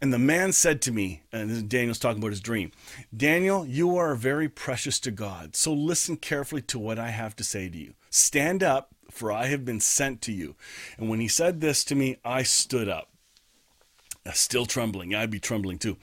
And 0.00 0.12
the 0.12 0.18
man 0.18 0.52
said 0.52 0.82
to 0.82 0.92
me, 0.92 1.22
and 1.32 1.68
Daniel's 1.68 1.98
talking 1.98 2.22
about 2.22 2.30
his 2.30 2.40
dream 2.40 2.70
Daniel, 3.16 3.66
you 3.66 3.96
are 3.96 4.14
very 4.14 4.48
precious 4.48 5.00
to 5.00 5.10
God. 5.10 5.56
So 5.56 5.72
listen 5.72 6.16
carefully 6.16 6.62
to 6.62 6.78
what 6.78 6.98
I 6.98 7.08
have 7.08 7.34
to 7.36 7.44
say 7.44 7.68
to 7.68 7.78
you. 7.78 7.94
Stand 8.10 8.62
up, 8.62 8.94
for 9.10 9.32
I 9.32 9.46
have 9.46 9.64
been 9.64 9.80
sent 9.80 10.20
to 10.22 10.32
you. 10.32 10.54
And 10.98 11.08
when 11.08 11.20
he 11.20 11.28
said 11.28 11.60
this 11.60 11.84
to 11.84 11.94
me, 11.94 12.16
I 12.24 12.42
stood 12.42 12.88
up. 12.88 13.08
Still 14.32 14.66
trembling. 14.66 15.14
I'd 15.14 15.30
be 15.30 15.40
trembling 15.40 15.78
too. 15.78 15.96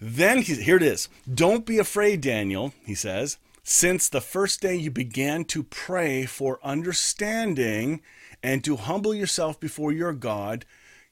Then 0.00 0.38
he, 0.42 0.56
here 0.56 0.76
it 0.76 0.82
is. 0.82 1.08
Don't 1.32 1.64
be 1.64 1.78
afraid, 1.78 2.20
Daniel, 2.20 2.72
he 2.84 2.96
says, 2.96 3.38
since 3.62 4.08
the 4.08 4.20
first 4.20 4.60
day 4.60 4.74
you 4.74 4.90
began 4.90 5.44
to 5.46 5.62
pray 5.62 6.26
for 6.26 6.58
understanding 6.62 8.02
and 8.42 8.64
to 8.64 8.76
humble 8.76 9.14
yourself 9.14 9.60
before 9.60 9.92
your 9.92 10.12
God, 10.12 10.64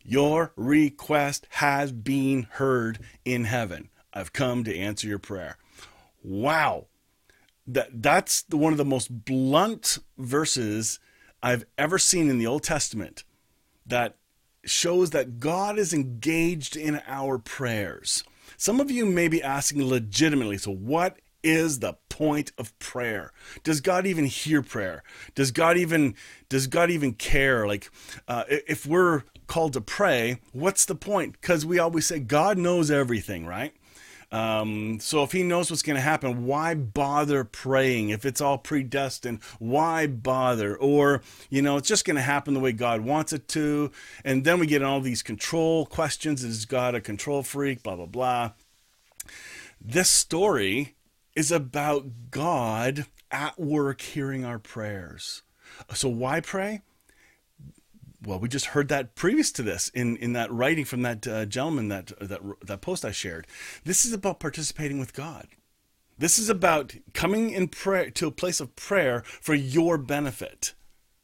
your 0.03 0.53
request 0.57 1.47
has 1.51 1.93
been 1.93 2.45
heard 2.53 2.99
in 3.25 3.45
heaven. 3.45 3.91
I've 4.13 4.33
come 4.33 4.65
to 4.65 4.77
answer 4.77 5.07
your 5.07 5.19
prayer. 5.19 5.59
Wow. 6.23 6.87
That 7.67 8.03
that's 8.03 8.43
the, 8.43 8.57
one 8.57 8.73
of 8.73 8.79
the 8.79 8.85
most 8.85 9.25
blunt 9.27 9.99
verses 10.17 10.99
I've 11.43 11.67
ever 11.77 11.99
seen 11.99 12.31
in 12.31 12.39
the 12.39 12.47
Old 12.47 12.63
Testament 12.63 13.25
that 13.87 14.17
shows 14.65 15.11
that 15.11 15.39
God 15.39 15.79
is 15.79 15.93
engaged 15.93 16.77
in 16.77 17.01
our 17.07 17.39
prayers. 17.39 18.25
Some 18.57 18.81
of 18.81 18.91
you 18.91 19.07
may 19.07 19.29
be 19.29 19.43
asking 19.43 19.87
legitimately, 19.87 20.59
so 20.59 20.73
what 20.73 21.19
is 21.43 21.81
the 21.81 21.97
point 22.09 22.53
of 22.59 22.77
prayer? 22.79 23.33
Does 23.63 23.81
God 23.81 24.07
even 24.07 24.27
hear 24.27 24.63
prayer? 24.63 25.03
Does 25.35 25.51
God 25.51 25.77
even 25.77 26.15
does 26.49 26.67
God 26.67 26.91
even 26.91 27.15
care? 27.15 27.67
Like, 27.67 27.91
uh, 28.27 28.45
if 28.49 28.87
we're 28.87 29.23
called 29.47 29.73
to 29.75 29.81
pray, 29.81 30.41
what's 30.53 30.85
the 30.85 30.95
point? 30.95 31.41
Because 31.41 31.65
we 31.65 31.79
always 31.79 32.07
say 32.07 32.19
God 32.19 32.59
knows 32.59 32.91
everything, 32.91 33.47
right? 33.47 33.73
Um, 34.31 34.99
so 35.01 35.23
if 35.23 35.33
he 35.33 35.43
knows 35.43 35.71
what's 35.71 35.83
going 35.83 35.97
to 35.97 36.03
happen, 36.03 36.45
why 36.45 36.75
bother 36.75 37.45
praying? 37.45 38.11
If 38.11 38.27
it's 38.27 38.41
all 38.41 38.59
predestined, 38.59 39.43
why 39.59 40.07
bother? 40.07 40.77
Or, 40.77 41.23
you 41.49 41.63
know, 41.63 41.79
it's 41.79 41.89
just 41.89 42.05
going 42.05 42.17
to 42.17 42.23
happen 42.23 42.53
the 42.53 42.61
way 42.61 42.73
God 42.73 43.01
wants 43.01 43.33
it 43.33 43.49
to. 43.49 43.91
And 44.25 44.45
then 44.45 44.59
we 44.59 44.67
get 44.67 44.83
all 44.83 45.01
these 45.01 45.23
control 45.23 45.87
questions. 45.87 46.45
Is 46.45 46.67
God 46.67 46.95
a 46.95 47.01
control 47.01 47.43
freak? 47.43 47.83
Blah, 47.83 47.97
blah, 47.97 48.07
blah. 48.07 48.53
This 49.81 50.11
story 50.11 50.97
is 51.39 51.53
about 51.53 52.31
God 52.33 53.07
at 53.31 53.59
work 53.61 54.01
hearing 54.01 54.45
our 54.45 54.59
prayers. 54.59 55.43
So 55.95 56.09
why 56.09 56.41
pray? 56.41 56.83
well, 58.25 58.41
we 58.41 58.49
just 58.49 58.67
heard 58.67 58.89
that 58.89 59.15
previous 59.15 59.53
to 59.53 59.63
this 59.63 59.91
in, 59.91 60.17
in 60.17 60.33
that 60.33 60.53
writing 60.53 60.85
from 60.85 61.03
that 61.03 61.27
uh, 61.27 61.47
gentleman 61.47 61.87
that, 61.89 62.13
that 62.21 62.41
that 62.65 62.81
post 62.81 63.05
I 63.05 63.13
shared. 63.13 63.47
This 63.85 64.05
is 64.05 64.13
about 64.13 64.41
participating 64.41 64.99
with 64.99 65.15
God. 65.15 65.47
This 66.19 66.37
is 66.37 66.49
about 66.49 66.97
coming 67.15 67.51
in 67.51 67.69
prayer 67.69 68.11
to 68.11 68.27
a 68.27 68.33
place 68.33 68.61
of 68.61 68.75
prayer 68.75 69.23
for 69.25 69.55
your 69.55 69.99
benefit. 69.99 70.75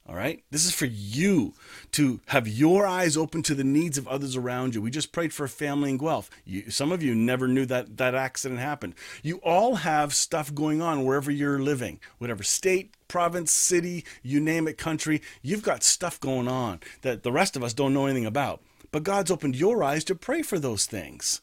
All 0.06 0.14
right? 0.14 0.44
This 0.50 0.66
is 0.66 0.74
for 0.74 0.84
you 0.84 1.54
to 1.92 2.20
have 2.26 2.46
your 2.46 2.86
eyes 2.86 3.16
open 3.16 3.42
to 3.44 3.54
the 3.54 3.64
needs 3.64 3.96
of 3.96 4.06
others 4.06 4.36
around 4.36 4.74
you. 4.74 4.82
We 4.82 4.90
just 4.90 5.12
prayed 5.12 5.32
for 5.32 5.44
a 5.44 5.48
family 5.48 5.88
in 5.88 5.96
Guelph. 5.96 6.28
You, 6.44 6.70
some 6.70 6.92
of 6.92 7.02
you 7.02 7.14
never 7.14 7.48
knew 7.48 7.64
that 7.66 7.96
that 7.96 8.14
accident 8.14 8.60
happened. 8.60 8.94
You 9.22 9.38
all 9.38 9.76
have 9.76 10.12
stuff 10.12 10.54
going 10.54 10.82
on 10.82 11.04
wherever 11.04 11.30
you're 11.30 11.58
living, 11.58 12.00
whatever 12.18 12.42
state, 12.42 12.94
province, 13.08 13.50
city, 13.50 14.04
you 14.22 14.40
name 14.40 14.68
it, 14.68 14.76
country. 14.76 15.22
You've 15.40 15.62
got 15.62 15.82
stuff 15.82 16.20
going 16.20 16.48
on 16.48 16.80
that 17.00 17.22
the 17.22 17.32
rest 17.32 17.56
of 17.56 17.64
us 17.64 17.72
don't 17.72 17.94
know 17.94 18.04
anything 18.04 18.26
about. 18.26 18.60
But 18.90 19.04
God's 19.04 19.30
opened 19.30 19.56
your 19.56 19.82
eyes 19.82 20.04
to 20.04 20.14
pray 20.14 20.42
for 20.42 20.58
those 20.58 20.84
things 20.84 21.40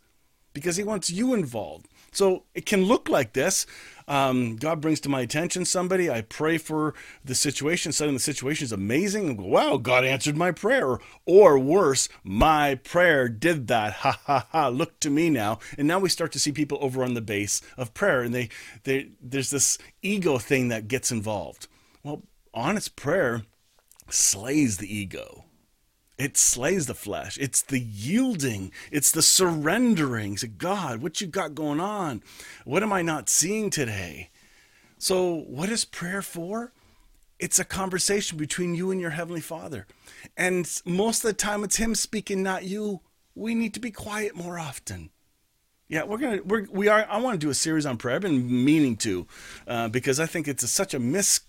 because 0.54 0.78
He 0.78 0.84
wants 0.84 1.10
you 1.10 1.34
involved. 1.34 1.88
So 2.14 2.44
it 2.54 2.66
can 2.66 2.84
look 2.84 3.08
like 3.08 3.34
this. 3.34 3.66
Um, 4.06 4.58
God 4.58 4.82
brings 4.82 5.00
to 5.02 5.10
my 5.10 5.22
attention 5.22 5.64
somebody. 5.64 6.10
I 6.12 6.22
pray 6.22 6.58
for 6.58 6.94
the 7.24 7.34
situation. 7.34 7.94
Suddenly 7.94 8.18
the 8.18 8.24
situation 8.24 8.66
is 8.66 8.74
amazing. 8.74 9.30
And 9.30 9.38
go, 9.38 9.46
wow, 9.46 9.78
God 9.78 10.04
answered 10.04 10.36
my 10.36 10.52
prayer. 10.52 11.00
Or 11.26 11.58
worse, 11.58 12.10
my 12.22 12.76
prayer 12.76 13.30
did 13.30 13.68
that. 13.68 13.94
Ha 13.94 14.20
ha 14.26 14.48
ha. 14.52 14.68
Look 14.68 15.00
to 15.00 15.10
me 15.10 15.30
now. 15.30 15.60
And 15.78 15.88
now 15.88 16.00
we 16.00 16.10
start 16.10 16.34
to 16.34 16.40
see 16.40 16.52
people 16.52 16.80
over 16.82 17.02
on 17.02 17.14
the 17.14 17.22
base 17.22 17.62
of 17.78 17.94
prayer. 17.94 18.22
And 18.22 18.36
they, 18.36 18.50
they 18.84 19.12
there's 19.22 19.52
this 19.52 19.78
ego 20.02 20.38
thing 20.38 20.68
that 20.68 20.90
gets 20.90 21.12
involved. 21.12 21.68
Well, 22.04 22.24
honest 22.54 22.98
prayer 22.98 23.44
slays 24.10 24.78
the 24.78 24.94
ego. 24.94 25.46
It 26.22 26.38
slays 26.38 26.86
the 26.86 26.94
flesh. 26.94 27.36
It's 27.42 27.64
the 27.64 27.80
yielding. 27.80 28.72
It's 28.92 29.12
the 29.12 29.24
surrendering 29.24 30.36
to 30.36 30.48
God. 30.48 31.02
What 31.02 31.20
you 31.20 31.26
got 31.26 31.56
going 31.56 31.80
on? 31.80 32.22
What 32.64 32.84
am 32.84 32.94
I 32.94 33.02
not 33.02 33.28
seeing 33.28 33.72
today? 33.72 34.30
So, 35.00 35.34
what 35.34 35.70
is 35.70 35.84
prayer 35.84 36.22
for? 36.22 36.74
It's 37.40 37.58
a 37.58 37.66
conversation 37.66 38.38
between 38.38 38.76
you 38.76 38.92
and 38.92 39.02
your 39.02 39.10
Heavenly 39.10 39.42
Father. 39.42 39.88
And 40.38 40.70
most 40.86 41.26
of 41.26 41.30
the 41.30 41.34
time, 41.34 41.64
it's 41.64 41.78
Him 41.78 41.96
speaking, 41.96 42.44
not 42.44 42.66
you. 42.66 43.02
We 43.34 43.56
need 43.56 43.74
to 43.74 43.80
be 43.80 43.90
quiet 43.90 44.36
more 44.36 44.60
often. 44.60 45.10
Yeah, 45.88 46.04
we're 46.04 46.20
gonna 46.20 46.42
we're 46.46 46.68
we 46.72 46.88
are. 46.88 47.04
I 47.10 47.18
want 47.18 47.34
to 47.34 47.46
do 47.46 47.50
a 47.50 47.56
series 47.56 47.88
on 47.88 47.98
prayer. 47.98 48.18
I've 48.18 48.22
been 48.22 48.64
meaning 48.64 48.96
to, 48.98 49.26
uh, 49.68 49.88
because 49.90 50.20
I 50.20 50.28
think 50.28 50.48
it's 50.48 50.62
a, 50.62 50.68
such 50.68 50.94
a 50.94 51.00
mis 51.00 51.42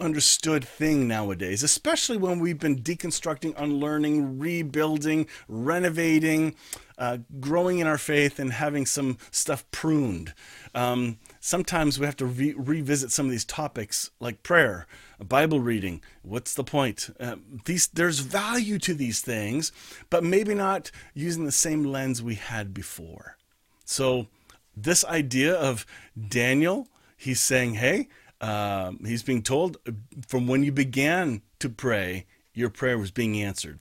understood 0.00 0.64
thing 0.64 1.06
nowadays, 1.06 1.62
especially 1.62 2.16
when 2.16 2.40
we've 2.40 2.58
been 2.58 2.82
deconstructing, 2.82 3.54
unlearning, 3.56 4.38
rebuilding, 4.38 5.26
renovating, 5.48 6.54
uh, 6.98 7.18
growing 7.38 7.78
in 7.78 7.86
our 7.86 7.98
faith, 7.98 8.38
and 8.38 8.52
having 8.52 8.86
some 8.86 9.18
stuff 9.30 9.68
pruned. 9.70 10.34
Um, 10.74 11.18
sometimes 11.40 11.98
we 11.98 12.06
have 12.06 12.16
to 12.16 12.26
re- 12.26 12.54
revisit 12.56 13.12
some 13.12 13.26
of 13.26 13.32
these 13.32 13.44
topics, 13.44 14.10
like 14.20 14.42
prayer, 14.42 14.86
Bible 15.18 15.60
reading. 15.60 16.02
What's 16.22 16.54
the 16.54 16.64
point? 16.64 17.10
Uh, 17.18 17.36
these 17.64 17.88
there's 17.88 18.20
value 18.20 18.78
to 18.80 18.94
these 18.94 19.20
things, 19.20 19.72
but 20.08 20.24
maybe 20.24 20.54
not 20.54 20.90
using 21.14 21.44
the 21.44 21.52
same 21.52 21.84
lens 21.84 22.22
we 22.22 22.34
had 22.36 22.72
before. 22.74 23.36
So 23.84 24.28
this 24.76 25.04
idea 25.04 25.54
of 25.54 25.86
Daniel, 26.28 26.88
he's 27.16 27.40
saying, 27.40 27.74
"Hey." 27.74 28.08
Uh, 28.40 28.92
he's 29.04 29.22
being 29.22 29.42
told 29.42 29.76
from 30.26 30.46
when 30.46 30.62
you 30.62 30.72
began 30.72 31.42
to 31.58 31.68
pray, 31.68 32.26
your 32.54 32.70
prayer 32.70 32.98
was 32.98 33.10
being 33.10 33.40
answered. 33.40 33.78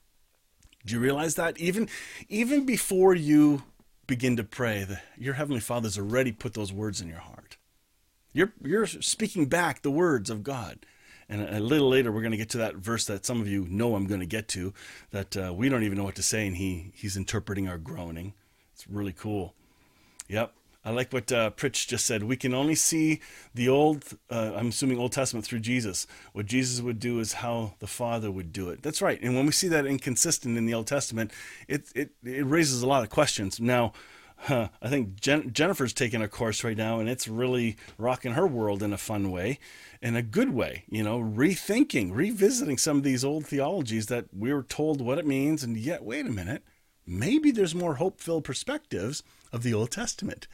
Do 0.86 0.94
you 0.94 1.00
realize 1.00 1.36
that? 1.36 1.60
Even, 1.60 1.90
even 2.28 2.66
before 2.66 3.14
you 3.14 3.64
begin 4.08 4.36
to 4.38 4.44
pray, 4.44 4.84
the, 4.84 5.00
your 5.18 5.36
Heavenly 5.36 5.60
Father's 5.60 5.98
already 5.98 6.32
put 6.32 6.54
those 6.54 6.74
words 6.74 7.02
in 7.02 7.08
your 7.08 7.20
heart. 7.20 7.58
You're, 8.34 8.54
you're 8.62 8.88
speaking 8.88 9.48
back 9.48 9.82
the 9.82 9.92
words 9.92 10.30
of 10.30 10.44
God. 10.44 10.86
And 11.28 11.42
a 11.42 11.60
little 11.60 11.90
later, 11.90 12.12
we're 12.12 12.22
going 12.22 12.32
to 12.32 12.38
get 12.38 12.50
to 12.52 12.58
that 12.58 12.76
verse 12.76 13.06
that 13.06 13.24
some 13.26 13.40
of 13.40 13.48
you 13.48 13.68
know 13.70 13.96
I'm 13.96 14.08
going 14.08 14.20
to 14.20 14.26
get 14.26 14.48
to, 14.50 14.74
that 15.12 15.38
uh, 15.38 15.54
we 15.54 15.70
don't 15.70 15.84
even 15.84 15.98
know 15.98 16.04
what 16.04 16.16
to 16.16 16.24
say, 16.24 16.48
and 16.48 16.58
he, 16.58 16.92
he's 16.96 17.16
interpreting 17.16 17.68
our 17.68 17.78
groaning. 17.78 18.34
It's 18.74 18.88
really 18.88 19.14
cool. 19.14 19.54
Yep. 20.28 20.54
I 20.90 20.92
like 20.92 21.14
what 21.14 21.32
uh, 21.32 21.52
Pritch 21.52 21.88
just 21.88 22.08
said. 22.08 22.24
We 22.24 22.36
can 22.36 22.56
only 22.56 22.74
see 22.74 23.22
the 23.54 23.70
old, 23.70 24.06
uh, 24.32 24.54
I'm 24.56 24.70
assuming 24.70 24.98
Old 24.98 25.12
Testament 25.12 25.46
through 25.46 25.60
Jesus. 25.60 26.08
What 26.34 26.48
Jesus 26.48 26.82
would 26.82 27.00
do 27.00 27.20
is 27.20 27.34
how 27.34 27.76
the 27.78 27.86
Father 27.86 28.32
would 28.32 28.52
do 28.52 28.72
it. 28.72 28.82
That's 28.82 29.00
right. 29.00 29.22
And 29.22 29.36
when 29.36 29.46
we 29.46 29.52
see 29.52 29.68
that 29.68 29.86
inconsistent 29.86 30.58
in 30.58 30.66
the 30.66 30.74
Old 30.74 30.88
Testament, 30.88 31.32
it 31.68 31.92
it, 31.94 32.14
it 32.24 32.44
raises 32.44 32.82
a 32.82 32.88
lot 32.88 33.04
of 33.04 33.12
questions. 33.12 33.60
Now, 33.60 33.94
huh, 34.38 34.70
I 34.82 34.90
think 34.90 35.22
Jen- 35.22 35.54
Jennifer's 35.54 35.94
taking 35.94 36.24
a 36.24 36.28
course 36.28 36.64
right 36.64 36.78
now, 36.78 37.00
and 37.00 37.08
it's 37.08 37.28
really 37.28 37.78
rocking 38.00 38.34
her 38.34 38.48
world 38.48 38.82
in 38.82 38.92
a 38.92 38.98
fun 38.98 39.30
way, 39.30 39.60
in 40.02 40.16
a 40.16 40.24
good 40.24 40.56
way. 40.56 40.86
You 40.90 41.04
know, 41.04 41.20
rethinking, 41.20 42.16
revisiting 42.16 42.80
some 42.80 42.98
of 42.98 43.04
these 43.04 43.24
old 43.24 43.46
theologies 43.46 44.08
that 44.08 44.26
we 44.36 44.52
were 44.52 44.64
told 44.64 45.02
what 45.02 45.20
it 45.20 45.28
means, 45.28 45.64
and 45.64 45.78
yet, 45.78 46.04
wait 46.04 46.26
a 46.26 46.32
minute 46.32 46.64
maybe 47.10 47.52
there's 47.52 47.74
more 47.74 47.96
hope 47.96 48.22
filled 48.22 48.44
perspectives 48.44 49.24
of 49.52 49.64
the 49.64 49.74
Old 49.74 49.92
Testament. 49.92 50.48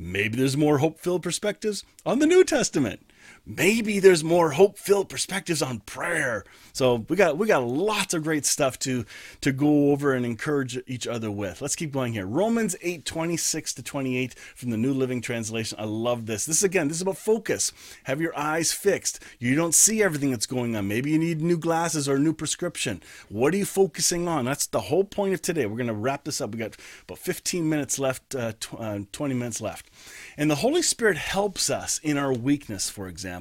Maybe 0.00 0.36
there's 0.36 0.56
more 0.56 0.78
hope 0.78 1.00
filled 1.00 1.24
perspectives 1.24 1.84
on 2.06 2.20
the 2.20 2.26
New 2.26 2.44
Testament. 2.44 3.00
Maybe 3.48 3.98
there's 3.98 4.22
more 4.22 4.50
hope-filled 4.50 5.08
perspectives 5.08 5.62
on 5.62 5.80
prayer. 5.80 6.44
So 6.72 7.06
we 7.08 7.16
got 7.16 7.38
we 7.38 7.46
got 7.46 7.66
lots 7.66 8.14
of 8.14 8.22
great 8.22 8.44
stuff 8.44 8.78
to 8.80 9.04
to 9.40 9.52
go 9.52 9.90
over 9.90 10.12
and 10.12 10.24
encourage 10.24 10.78
each 10.86 11.06
other 11.06 11.30
with. 11.30 11.62
Let's 11.62 11.74
keep 11.74 11.90
going 11.90 12.12
here. 12.12 12.26
Romans 12.26 12.76
8, 12.82 13.04
26 13.04 13.74
to 13.74 13.82
28 13.82 14.38
from 14.54 14.70
the 14.70 14.76
New 14.76 14.92
Living 14.92 15.20
Translation. 15.20 15.78
I 15.80 15.84
love 15.84 16.26
this. 16.26 16.44
This 16.44 16.62
again, 16.62 16.88
this 16.88 16.98
is 16.98 17.02
about 17.02 17.16
focus. 17.16 17.72
Have 18.04 18.20
your 18.20 18.36
eyes 18.38 18.72
fixed. 18.72 19.20
You 19.38 19.54
don't 19.54 19.74
see 19.74 20.02
everything 20.02 20.30
that's 20.30 20.46
going 20.46 20.76
on. 20.76 20.86
Maybe 20.86 21.10
you 21.10 21.18
need 21.18 21.40
new 21.40 21.58
glasses 21.58 22.08
or 22.08 22.16
a 22.16 22.20
new 22.20 22.34
prescription. 22.34 23.02
What 23.28 23.54
are 23.54 23.56
you 23.56 23.64
focusing 23.64 24.28
on? 24.28 24.44
That's 24.44 24.66
the 24.66 24.82
whole 24.82 25.04
point 25.04 25.34
of 25.34 25.42
today. 25.42 25.66
We're 25.66 25.76
going 25.76 25.86
to 25.86 25.94
wrap 25.94 26.24
this 26.24 26.40
up. 26.40 26.52
We 26.52 26.58
got 26.58 26.76
about 27.04 27.18
15 27.18 27.68
minutes 27.68 27.98
left, 27.98 28.34
uh, 28.34 28.52
tw- 28.60 28.74
uh, 28.78 28.98
20 29.10 29.34
minutes 29.34 29.60
left. 29.60 29.90
And 30.36 30.50
the 30.50 30.56
Holy 30.56 30.82
Spirit 30.82 31.16
helps 31.16 31.70
us 31.70 31.98
in 32.02 32.18
our 32.18 32.32
weakness, 32.32 32.90
for 32.90 33.08
example. 33.08 33.37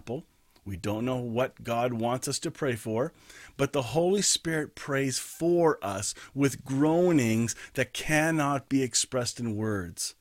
We 0.65 0.75
don't 0.75 1.05
know 1.05 1.15
what 1.15 1.63
God 1.63 1.93
wants 1.93 2.27
us 2.27 2.39
to 2.39 2.51
pray 2.51 2.75
for, 2.75 3.13
but 3.55 3.71
the 3.71 3.81
Holy 3.81 4.21
Spirit 4.21 4.75
prays 4.75 5.17
for 5.17 5.79
us 5.81 6.13
with 6.35 6.65
groanings 6.65 7.55
that 7.75 7.93
cannot 7.93 8.67
be 8.67 8.83
expressed 8.83 9.39
in 9.39 9.55
words. 9.55 10.15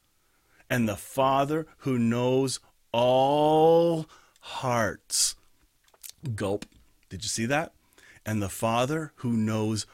And 0.70 0.88
the 0.88 0.96
Father 0.96 1.66
who 1.78 1.98
knows 1.98 2.60
all 2.92 4.06
hearts. 4.40 5.34
Gulp. 6.34 6.64
Did 7.08 7.24
you 7.24 7.28
see 7.28 7.46
that? 7.46 7.72
And 8.24 8.40
the 8.40 8.48
Father 8.48 9.12
who 9.16 9.32
knows 9.32 9.86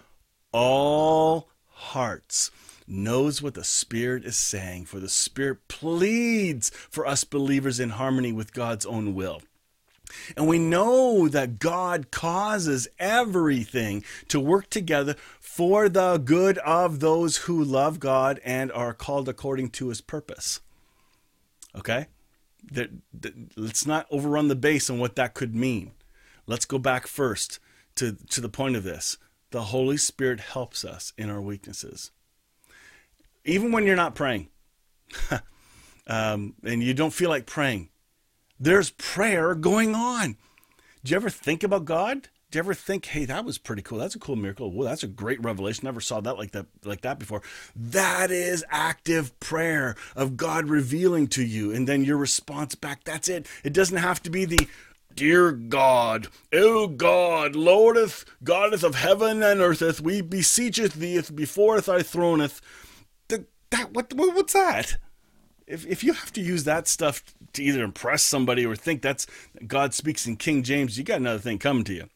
all 0.52 1.48
hearts 1.68 2.50
knows 2.86 3.40
what 3.40 3.54
the 3.54 3.64
Spirit 3.64 4.24
is 4.24 4.36
saying, 4.36 4.84
for 4.84 5.00
the 5.00 5.08
Spirit 5.08 5.66
pleads 5.68 6.70
for 6.90 7.06
us 7.06 7.24
believers 7.24 7.80
in 7.80 7.90
harmony 7.90 8.32
with 8.32 8.52
God's 8.52 8.84
own 8.84 9.14
will. 9.14 9.40
And 10.36 10.46
we 10.46 10.58
know 10.58 11.28
that 11.28 11.58
God 11.58 12.10
causes 12.10 12.88
everything 12.98 14.04
to 14.28 14.40
work 14.40 14.70
together 14.70 15.16
for 15.40 15.88
the 15.88 16.18
good 16.18 16.58
of 16.58 17.00
those 17.00 17.38
who 17.38 17.62
love 17.62 18.00
God 18.00 18.40
and 18.44 18.70
are 18.72 18.94
called 18.94 19.28
according 19.28 19.70
to 19.70 19.88
his 19.88 20.00
purpose. 20.00 20.60
Okay? 21.76 22.06
That, 22.70 22.90
that, 23.20 23.56
let's 23.56 23.86
not 23.86 24.06
overrun 24.10 24.48
the 24.48 24.54
base 24.54 24.88
on 24.88 24.98
what 24.98 25.16
that 25.16 25.34
could 25.34 25.54
mean. 25.54 25.92
Let's 26.46 26.64
go 26.64 26.78
back 26.78 27.06
first 27.06 27.58
to, 27.96 28.16
to 28.30 28.40
the 28.40 28.48
point 28.48 28.76
of 28.76 28.84
this. 28.84 29.18
The 29.50 29.64
Holy 29.64 29.96
Spirit 29.96 30.40
helps 30.40 30.84
us 30.84 31.12
in 31.18 31.28
our 31.28 31.40
weaknesses 31.40 32.10
even 33.44 33.72
when 33.72 33.86
you're 33.86 33.96
not 33.96 34.14
praying 34.14 34.48
um, 36.06 36.54
and 36.64 36.82
you 36.82 36.94
don't 36.94 37.12
feel 37.12 37.30
like 37.30 37.46
praying, 37.46 37.88
there's 38.62 38.90
prayer 38.90 39.54
going 39.54 39.94
on. 39.94 40.36
Do 41.04 41.10
you 41.10 41.16
ever 41.16 41.30
think 41.30 41.62
about 41.62 41.84
God? 41.84 42.28
Do 42.50 42.58
you 42.58 42.60
ever 42.60 42.74
think, 42.74 43.06
hey, 43.06 43.24
that 43.24 43.44
was 43.44 43.58
pretty 43.58 43.82
cool? 43.82 43.98
That's 43.98 44.14
a 44.14 44.18
cool 44.18 44.36
miracle. 44.36 44.70
Well, 44.70 44.86
that's 44.86 45.02
a 45.02 45.08
great 45.08 45.42
revelation. 45.42 45.84
Never 45.84 46.00
saw 46.00 46.20
that 46.20 46.36
like 46.36 46.52
that 46.52 46.66
like 46.84 47.00
that 47.00 47.18
before. 47.18 47.42
That 47.74 48.30
is 48.30 48.64
active 48.68 49.38
prayer 49.40 49.96
of 50.14 50.36
God 50.36 50.68
revealing 50.68 51.28
to 51.28 51.42
you, 51.42 51.72
and 51.72 51.88
then 51.88 52.04
your 52.04 52.18
response 52.18 52.74
back. 52.74 53.04
That's 53.04 53.28
it. 53.28 53.46
It 53.64 53.72
doesn't 53.72 53.96
have 53.96 54.22
to 54.24 54.30
be 54.30 54.44
the 54.44 54.68
Dear 55.14 55.52
God, 55.52 56.28
O 56.54 56.86
God, 56.86 57.54
Lordeth, 57.54 58.24
Goddess 58.42 58.82
of 58.82 58.94
heaven 58.94 59.42
and 59.42 59.60
eartheth, 59.60 60.00
we 60.00 60.22
beseecheth 60.22 60.94
thee 60.94 61.20
before 61.34 61.80
thy 61.82 62.02
throneth 62.02 62.62
that 63.72 63.92
what 63.92 64.12
what's 64.14 64.52
that? 64.52 64.98
If 65.66 65.86
if 65.86 66.04
you 66.04 66.12
have 66.12 66.32
to 66.32 66.40
use 66.40 66.64
that 66.64 66.88
stuff 66.88 67.22
to 67.52 67.62
either 67.62 67.82
impress 67.82 68.22
somebody 68.22 68.66
or 68.66 68.76
think 68.76 69.02
that's 69.02 69.26
God 69.66 69.94
speaks 69.94 70.26
in 70.26 70.36
King 70.36 70.62
James, 70.62 70.98
you 70.98 71.04
got 71.04 71.20
another 71.20 71.38
thing 71.38 71.58
coming 71.58 71.84
to 71.84 71.94
you. 71.94 72.08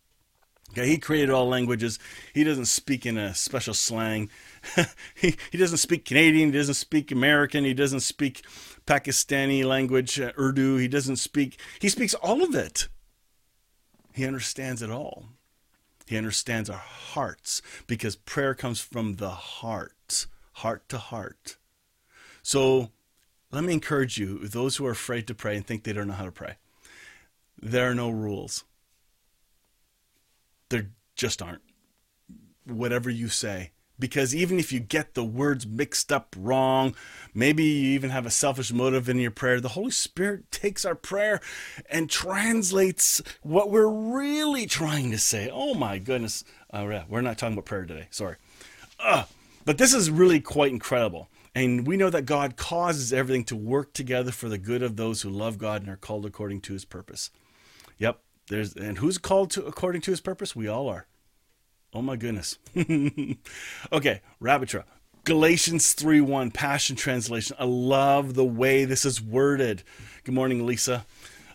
Okay, 0.70 0.88
he 0.88 0.98
created 0.98 1.30
all 1.30 1.48
languages. 1.48 1.98
He 2.34 2.44
doesn't 2.44 2.66
speak 2.66 3.06
in 3.06 3.16
a 3.16 3.34
special 3.34 3.72
slang. 3.72 4.28
he, 5.14 5.36
he 5.50 5.56
doesn't 5.56 5.78
speak 5.78 6.04
Canadian. 6.04 6.52
He 6.52 6.58
doesn't 6.58 6.74
speak 6.74 7.10
American. 7.10 7.64
He 7.64 7.72
doesn't 7.72 8.00
speak 8.00 8.42
Pakistani 8.86 9.64
language, 9.64 10.20
uh, 10.20 10.32
Urdu. 10.38 10.76
He 10.76 10.88
doesn't 10.88 11.16
speak, 11.16 11.60
he 11.80 11.88
speaks 11.88 12.14
all 12.14 12.42
of 12.42 12.54
it. 12.54 12.88
He 14.12 14.26
understands 14.26 14.82
it 14.82 14.90
all. 14.90 15.26
He 16.06 16.16
understands 16.16 16.70
our 16.70 16.76
hearts 16.76 17.62
because 17.86 18.16
prayer 18.16 18.54
comes 18.54 18.80
from 18.80 19.16
the 19.16 19.30
heart 19.30 20.26
heart 20.52 20.88
to 20.88 20.96
heart. 20.96 21.58
So 22.42 22.90
let 23.56 23.64
me 23.64 23.72
encourage 23.72 24.18
you, 24.18 24.46
those 24.46 24.76
who 24.76 24.84
are 24.84 24.90
afraid 24.90 25.26
to 25.26 25.34
pray 25.34 25.56
and 25.56 25.66
think 25.66 25.82
they 25.82 25.94
don't 25.94 26.08
know 26.08 26.12
how 26.12 26.26
to 26.26 26.30
pray, 26.30 26.56
there 27.58 27.90
are 27.90 27.94
no 27.94 28.10
rules. 28.10 28.64
There 30.68 30.90
just 31.14 31.40
aren't. 31.40 31.62
Whatever 32.66 33.08
you 33.08 33.28
say. 33.28 33.70
Because 33.98 34.34
even 34.34 34.58
if 34.58 34.74
you 34.74 34.78
get 34.78 35.14
the 35.14 35.24
words 35.24 35.66
mixed 35.66 36.12
up 36.12 36.36
wrong, 36.38 36.94
maybe 37.32 37.64
you 37.64 37.92
even 37.92 38.10
have 38.10 38.26
a 38.26 38.30
selfish 38.30 38.74
motive 38.74 39.08
in 39.08 39.18
your 39.18 39.30
prayer, 39.30 39.58
the 39.58 39.70
Holy 39.70 39.90
Spirit 39.90 40.50
takes 40.50 40.84
our 40.84 40.94
prayer 40.94 41.40
and 41.88 42.10
translates 42.10 43.22
what 43.40 43.70
we're 43.70 43.88
really 43.88 44.66
trying 44.66 45.10
to 45.12 45.18
say. 45.18 45.48
Oh 45.50 45.72
my 45.72 45.96
goodness. 45.96 46.44
Uh, 46.70 47.04
we're 47.08 47.22
not 47.22 47.38
talking 47.38 47.54
about 47.54 47.64
prayer 47.64 47.86
today. 47.86 48.08
Sorry. 48.10 48.36
Uh, 49.00 49.24
but 49.64 49.78
this 49.78 49.94
is 49.94 50.10
really 50.10 50.40
quite 50.40 50.72
incredible. 50.72 51.30
And 51.56 51.86
we 51.86 51.96
know 51.96 52.10
that 52.10 52.26
God 52.26 52.58
causes 52.58 53.14
everything 53.14 53.42
to 53.44 53.56
work 53.56 53.94
together 53.94 54.30
for 54.30 54.46
the 54.50 54.58
good 54.58 54.82
of 54.82 54.96
those 54.96 55.22
who 55.22 55.30
love 55.30 55.56
God 55.56 55.80
and 55.80 55.90
are 55.90 55.96
called 55.96 56.26
according 56.26 56.60
to 56.60 56.74
his 56.74 56.84
purpose. 56.84 57.30
Yep. 57.96 58.20
There's 58.50 58.74
and 58.74 58.98
who's 58.98 59.16
called 59.16 59.50
to 59.52 59.64
according 59.64 60.02
to 60.02 60.10
his 60.10 60.20
purpose? 60.20 60.54
We 60.54 60.68
all 60.68 60.86
are. 60.86 61.06
Oh 61.94 62.02
my 62.02 62.16
goodness. 62.16 62.58
okay, 63.92 64.20
rabbit 64.38 64.68
trail. 64.68 64.84
Galatians 65.24 65.94
3:1 65.94 66.52
Passion 66.52 66.94
Translation. 66.94 67.56
I 67.58 67.64
love 67.64 68.34
the 68.34 68.44
way 68.44 68.84
this 68.84 69.06
is 69.06 69.22
worded. 69.22 69.82
Good 70.24 70.34
morning, 70.34 70.66
Lisa. 70.66 71.06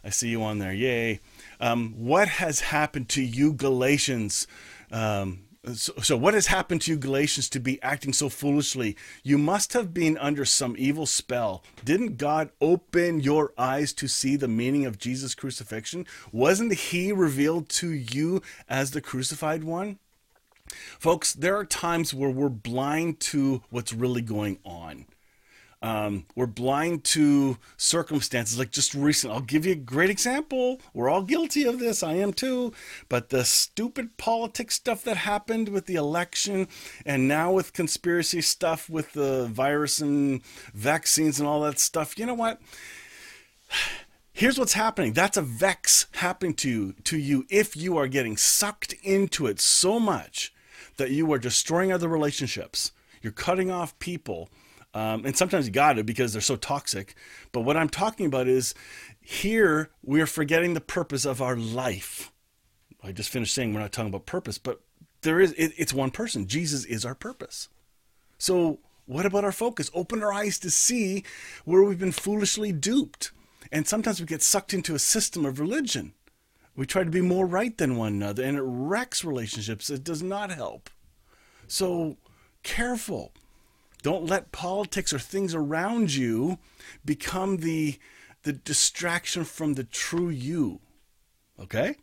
I 0.04 0.10
see 0.10 0.30
you 0.30 0.42
on 0.42 0.58
there. 0.58 0.74
Yay. 0.74 1.20
Um, 1.60 1.94
what 1.96 2.28
has 2.28 2.60
happened 2.62 3.08
to 3.10 3.22
you, 3.22 3.54
Galatians? 3.54 4.48
Um, 4.92 5.44
so, 5.74 5.94
so, 6.02 6.18
what 6.18 6.34
has 6.34 6.48
happened 6.48 6.82
to 6.82 6.92
you, 6.92 6.98
Galatians, 6.98 7.48
to 7.50 7.60
be 7.60 7.82
acting 7.84 8.14
so 8.14 8.30
foolishly? 8.30 8.98
You 9.22 9.38
must 9.38 9.74
have 9.74 9.94
been 9.94 10.18
under 10.18 10.44
some 10.44 10.76
evil 10.78 11.06
spell. 11.06 11.64
Didn't 11.86 12.18
God 12.18 12.50
open 12.60 13.20
your 13.20 13.54
eyes 13.60 13.94
to 13.94 14.08
see 14.08 14.36
the 14.36 14.48
meaning 14.48 14.88
of 14.88 14.98
Jesus' 14.98 15.36
crucifixion? 15.36 16.08
Wasn't 16.32 16.74
He 16.74 17.12
revealed 17.12 17.70
to 17.70 17.90
you 17.90 18.42
as 18.68 18.92
the 18.92 19.02
crucified 19.02 19.64
one? 19.64 20.00
Folks, 20.98 21.34
there 21.34 21.58
are 21.58 21.66
times 21.66 22.12
where 22.12 22.32
we're 22.32 22.50
blind 22.50 23.20
to 23.20 23.62
what's 23.70 23.94
really 23.94 24.22
going 24.22 24.58
on. 24.66 25.06
Um, 25.84 26.26
we're 26.36 26.46
blind 26.46 27.04
to 27.06 27.58
circumstances 27.76 28.60
like 28.60 28.72
just 28.72 28.94
recent. 28.94 29.34
I'll 29.34 29.42
give 29.42 29.66
you 29.66 29.72
a 29.72 29.76
great 29.76 30.12
example. 30.12 30.80
We're 30.94 31.10
all 31.10 31.24
guilty 31.24 31.64
of 31.64 31.80
this. 31.80 32.04
I 32.04 32.14
am 32.14 32.34
too. 32.34 32.74
But 33.10 33.30
the 33.30 33.44
stupid 33.44 34.18
politics 34.18 34.76
stuff 34.76 35.04
that 35.06 35.18
happened 35.18 35.70
with 35.70 35.88
the 35.88 35.96
election 35.96 36.68
and 37.04 37.28
now 37.28 37.52
with 37.52 37.74
conspiracy 37.74 38.42
stuff 38.42 38.90
with 38.90 39.14
the 39.14 39.48
virus 39.48 40.00
and 40.00 40.44
vaccines 40.74 41.40
and 41.40 41.48
all 41.48 41.62
that 41.62 41.80
stuff, 41.80 42.18
you 42.18 42.28
know 42.28 42.36
what? 42.36 42.62
Here's 44.34 44.60
what's 44.60 44.74
happening. 44.74 45.14
That's 45.14 45.38
a 45.38 45.42
vex 45.42 46.06
happening 46.14 46.54
to 46.56 46.70
you, 46.70 46.94
to 47.06 47.18
you 47.18 47.46
if 47.50 47.76
you 47.76 47.98
are 47.98 48.08
getting 48.08 48.38
sucked 48.38 48.94
into 49.04 49.48
it 49.48 49.60
so 49.60 50.00
much 50.00 50.54
that 50.98 51.12
you 51.12 51.32
are 51.34 51.40
destroying 51.40 51.92
other 51.92 52.08
relationships. 52.08 52.92
You're 53.22 53.34
cutting 53.34 53.70
off 53.70 53.98
people 54.00 54.50
um, 54.94 55.26
and 55.26 55.36
sometimes 55.38 55.66
you 55.66 55.72
got 55.72 55.94
to 55.94 56.04
because 56.04 56.34
they're 56.34 56.42
so 56.42 56.56
toxic. 56.56 57.16
But 57.52 57.62
what 57.62 57.78
I'm 57.78 57.90
talking 57.90 58.26
about 58.26 58.48
is 58.48 58.74
here 59.22 59.90
we 60.04 60.22
are 60.22 60.28
forgetting 60.28 60.74
the 60.74 60.82
purpose 60.82 61.26
of 61.26 61.42
our 61.42 61.56
life. 61.56 62.32
I 63.04 63.12
just 63.12 63.30
finished 63.30 63.54
saying 63.54 63.74
we're 63.74 63.80
not 63.80 63.92
talking 63.92 64.10
about 64.10 64.26
purpose, 64.26 64.58
but 64.58 64.82
there 65.22 65.40
is 65.40 65.54
it, 65.54 65.74
it's 65.78 65.94
one 65.94 66.12
person. 66.12 66.48
Jesus 66.48 66.86
is 66.86 67.06
our 67.06 67.16
purpose. 67.16 67.70
So 68.38 68.80
what 69.06 69.26
about 69.26 69.44
our 69.44 69.52
focus? 69.52 69.90
Open 69.94 70.24
our 70.24 70.34
eyes 70.34 70.60
to 70.60 70.70
see 70.70 71.24
where 71.66 71.84
we've 71.84 72.00
been 72.00 72.12
foolishly 72.12 72.72
duped. 72.72 73.32
And 73.72 73.88
sometimes 73.88 74.20
we 74.20 74.26
get 74.26 74.42
sucked 74.42 74.74
into 74.74 74.96
a 74.96 75.00
system 75.00 75.46
of 75.46 75.60
religion. 75.60 76.14
We 76.76 76.86
try 76.86 77.04
to 77.04 77.10
be 77.10 77.22
more 77.22 77.46
right 77.46 77.78
than 77.78 77.98
one 77.98 78.14
another, 78.14 78.44
and 78.44 78.58
it 78.58 78.64
wrecks 78.64 79.24
relationships. 79.24 79.90
It 79.90 80.04
does 80.04 80.24
not 80.24 80.52
help. 80.52 80.90
So 81.68 82.18
careful. 82.64 83.34
Don't 84.02 84.26
let 84.26 84.52
politics 84.52 85.14
or 85.14 85.20
things 85.20 85.54
around 85.54 86.14
you 86.14 86.58
become 87.06 87.58
the 87.58 88.00
the 88.44 88.54
distraction 88.54 89.44
from 89.44 89.76
the 89.76 89.84
true 89.84 90.30
you. 90.30 90.80
Okay? 91.60 91.96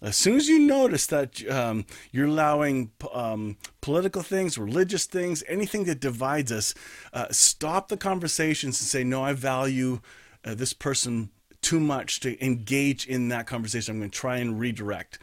As 0.00 0.16
soon 0.16 0.36
as 0.36 0.48
you 0.48 0.58
notice 0.58 1.06
that 1.06 1.46
um, 1.50 1.86
you're 2.10 2.26
allowing 2.26 2.90
um, 3.12 3.56
political 3.80 4.22
things, 4.22 4.58
religious 4.58 5.06
things, 5.06 5.42
anything 5.48 5.84
that 5.84 6.00
divides 6.00 6.52
us, 6.52 6.74
uh, 7.12 7.26
stop 7.30 7.88
the 7.88 7.96
conversations 7.96 8.80
and 8.80 8.86
say, 8.86 9.02
No, 9.02 9.24
I 9.24 9.32
value 9.32 10.00
uh, 10.44 10.54
this 10.54 10.72
person 10.72 11.30
too 11.62 11.80
much 11.80 12.20
to 12.20 12.44
engage 12.44 13.06
in 13.06 13.28
that 13.28 13.46
conversation. 13.46 13.94
I'm 13.94 14.00
going 14.00 14.10
to 14.10 14.18
try 14.18 14.36
and 14.36 14.60
redirect. 14.60 15.18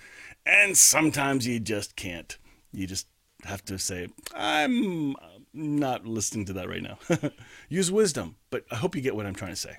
And 0.46 0.76
sometimes 0.76 1.46
you 1.46 1.60
just 1.60 1.96
can't. 1.96 2.36
You 2.74 2.88
just 2.88 3.06
have 3.44 3.64
to 3.66 3.78
say, 3.78 4.08
I'm 4.34 5.16
not 5.54 6.06
listening 6.06 6.46
to 6.46 6.54
that 6.54 6.70
right 6.70 6.82
now. 6.82 6.98
Use 7.70 7.92
wisdom, 7.92 8.36
but 8.50 8.66
I 8.72 8.76
hope 8.76 8.96
you 8.96 9.02
get 9.02 9.16
what 9.16 9.26
I'm 9.26 9.36
trying 9.36 9.52
to 9.52 9.58
say. 9.58 9.78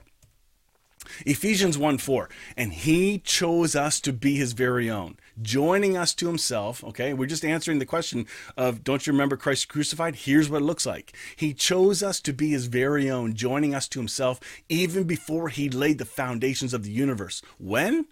Ephesians 1.27 1.77
1 1.77 1.99
4. 1.99 2.29
And 2.57 2.73
he 2.73 3.19
chose 3.19 3.75
us 3.75 4.01
to 4.01 4.13
be 4.13 4.37
his 4.37 4.53
very 4.53 4.91
own, 4.91 5.17
joining 5.41 5.97
us 5.97 6.15
to 6.15 6.27
himself. 6.27 6.83
Okay, 6.85 7.13
we're 7.13 7.27
just 7.27 7.45
answering 7.45 7.79
the 7.79 7.87
question 7.87 8.27
of 8.57 8.85
don't 8.85 9.07
you 9.07 9.13
remember 9.13 9.37
Christ 9.37 9.69
crucified? 9.69 10.17
Here's 10.17 10.49
what 10.49 10.63
it 10.63 10.67
looks 10.67 10.87
like. 10.87 11.17
He 11.37 11.55
chose 11.55 12.03
us 12.03 12.21
to 12.21 12.33
be 12.33 12.51
his 12.51 12.67
very 12.67 13.11
own, 13.11 13.35
joining 13.35 13.75
us 13.75 13.89
to 13.89 13.99
himself 13.99 14.41
even 14.69 15.05
before 15.05 15.49
he 15.49 15.69
laid 15.69 15.99
the 15.99 16.05
foundations 16.05 16.75
of 16.75 16.85
the 16.85 16.93
universe. 16.93 17.43
When? 17.59 18.07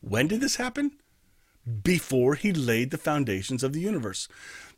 When 0.00 0.28
did 0.28 0.40
this 0.40 0.56
happen? 0.56 0.92
Before 1.82 2.34
he 2.34 2.52
laid 2.52 2.90
the 2.90 2.98
foundations 2.98 3.62
of 3.62 3.72
the 3.72 3.80
universe. 3.80 4.28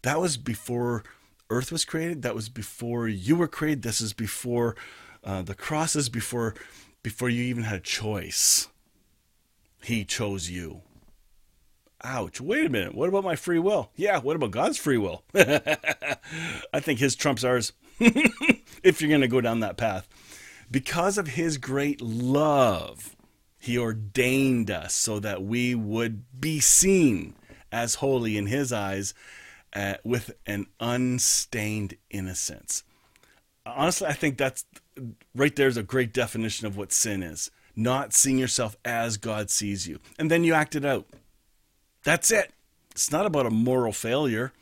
That 0.02 0.20
was 0.20 0.37
before 0.37 1.02
earth 1.50 1.72
was 1.72 1.85
created. 1.85 2.22
That 2.22 2.35
was 2.35 2.48
before 2.48 3.09
you 3.09 3.37
were 3.37 3.48
created. 3.48 3.82
This 3.82 4.00
is 4.00 4.12
before 4.12 4.76
uh, 5.24 5.42
the 5.42 5.54
crosses, 5.54 6.09
before 6.09 6.54
before 7.02 7.28
you 7.28 7.42
even 7.44 7.64
had 7.64 7.78
a 7.78 7.82
choice. 7.82 8.68
He 9.82 10.04
chose 10.04 10.50
you. 10.50 10.82
Ouch. 12.02 12.40
Wait 12.40 12.66
a 12.66 12.68
minute. 12.68 12.94
What 12.94 13.09
about 13.09 13.24
my 13.24 13.37
free 13.37 13.59
will? 13.59 13.90
Yeah, 13.96 14.18
what 14.20 14.37
about 14.37 14.50
God's 14.50 14.78
free 14.78 14.98
will? 14.98 15.22
I 15.35 16.80
think 16.80 16.98
his 16.98 17.14
trumps 17.14 17.44
ours, 17.44 17.72
if 18.00 19.00
you're 19.00 19.09
going 19.09 19.20
to 19.20 19.28
go 19.28 19.40
down 19.40 19.61
that 19.61 19.76
path. 19.76 20.09
Because 20.70 21.16
of 21.16 21.28
his 21.28 21.59
great 21.59 22.00
love, 22.00 23.16
he 23.59 23.78
ordained 23.78 24.70
us 24.70 24.94
so 24.94 25.20
that 25.20 25.42
we 25.42 25.74
would 25.74 26.24
be 26.40 26.61
seen 26.61 27.35
as 27.72 27.96
holy 27.96 28.37
in 28.37 28.46
his 28.46 28.72
eyes 28.72 29.14
uh, 29.77 29.95
with 30.03 30.33
an 30.47 30.67
unstained 30.81 31.97
innocence. 32.11 32.83
Honestly, 33.65 34.07
I 34.07 34.15
think 34.15 34.39
that's 34.39 34.65
right 35.35 35.55
there's 35.55 35.77
a 35.77 35.83
great 35.83 36.12
definition 36.12 36.67
of 36.67 36.77
what 36.77 36.93
sin 36.93 37.23
is 37.23 37.51
not 37.77 38.15
seeing 38.15 38.39
yourself 38.39 38.75
as 38.85 39.19
God 39.19 39.51
sees 39.51 39.87
you. 39.87 40.01
And 40.19 40.31
then 40.31 40.45
you 40.45 40.55
act 40.55 40.75
it 40.75 40.85
out. 40.85 41.07
That's 42.05 42.31
it. 42.31 42.53
It's 42.93 43.12
not 43.12 43.27
about 43.27 43.45
a 43.45 43.51
moral 43.51 43.93
failure. 43.93 44.53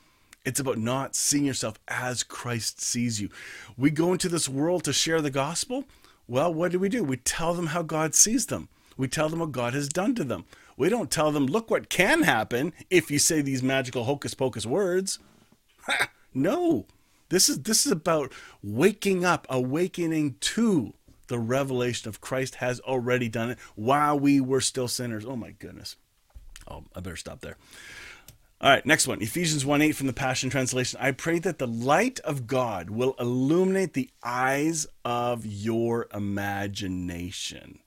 It's 0.44 0.58
about 0.58 0.78
not 0.78 1.14
seeing 1.14 1.44
yourself 1.44 1.78
as 1.86 2.24
Christ 2.24 2.80
sees 2.80 3.20
you. 3.20 3.30
We 3.78 3.90
go 3.90 4.12
into 4.12 4.28
this 4.28 4.48
world 4.48 4.82
to 4.84 4.92
share 4.92 5.20
the 5.20 5.30
gospel. 5.30 5.84
Well, 6.26 6.52
what 6.52 6.72
do 6.72 6.80
we 6.80 6.88
do? 6.88 7.04
We 7.04 7.18
tell 7.18 7.54
them 7.54 7.68
how 7.68 7.82
God 7.82 8.14
sees 8.14 8.46
them. 8.46 8.68
We 8.96 9.06
tell 9.06 9.28
them 9.28 9.38
what 9.38 9.52
God 9.52 9.74
has 9.74 9.88
done 9.88 10.14
to 10.16 10.24
them. 10.24 10.44
We 10.76 10.88
don't 10.88 11.10
tell 11.10 11.30
them, 11.30 11.46
look 11.46 11.70
what 11.70 11.88
can 11.88 12.22
happen 12.22 12.72
if 12.90 13.10
you 13.10 13.18
say 13.18 13.40
these 13.40 13.62
magical 13.62 14.04
hocus 14.04 14.34
pocus 14.34 14.66
words. 14.66 15.18
No. 16.36 16.86
This 17.28 17.48
is 17.48 17.62
this 17.62 17.86
is 17.86 17.92
about 17.92 18.32
waking 18.62 19.24
up, 19.24 19.46
awakening 19.48 20.36
to 20.40 20.94
the 21.28 21.38
revelation 21.38 22.08
of 22.08 22.20
Christ 22.20 22.56
has 22.56 22.80
already 22.80 23.28
done 23.28 23.50
it 23.50 23.58
while 23.76 24.18
we 24.18 24.40
were 24.40 24.60
still 24.60 24.88
sinners. 24.88 25.24
Oh 25.24 25.36
my 25.36 25.52
goodness. 25.52 25.96
Oh, 26.68 26.84
I 26.94 27.00
better 27.00 27.16
stop 27.16 27.40
there. 27.40 27.56
All 28.60 28.70
right, 28.70 28.86
next 28.86 29.06
one. 29.06 29.20
Ephesians 29.20 29.66
1 29.66 29.82
8 29.82 29.92
from 29.92 30.06
the 30.06 30.12
Passion 30.12 30.48
Translation. 30.48 30.98
I 31.02 31.10
pray 31.10 31.38
that 31.40 31.58
the 31.58 31.66
light 31.66 32.20
of 32.20 32.46
God 32.46 32.88
will 32.88 33.14
illuminate 33.18 33.92
the 33.92 34.10
eyes 34.22 34.86
of 35.04 35.44
your 35.44 36.06
imagination, 36.14 37.80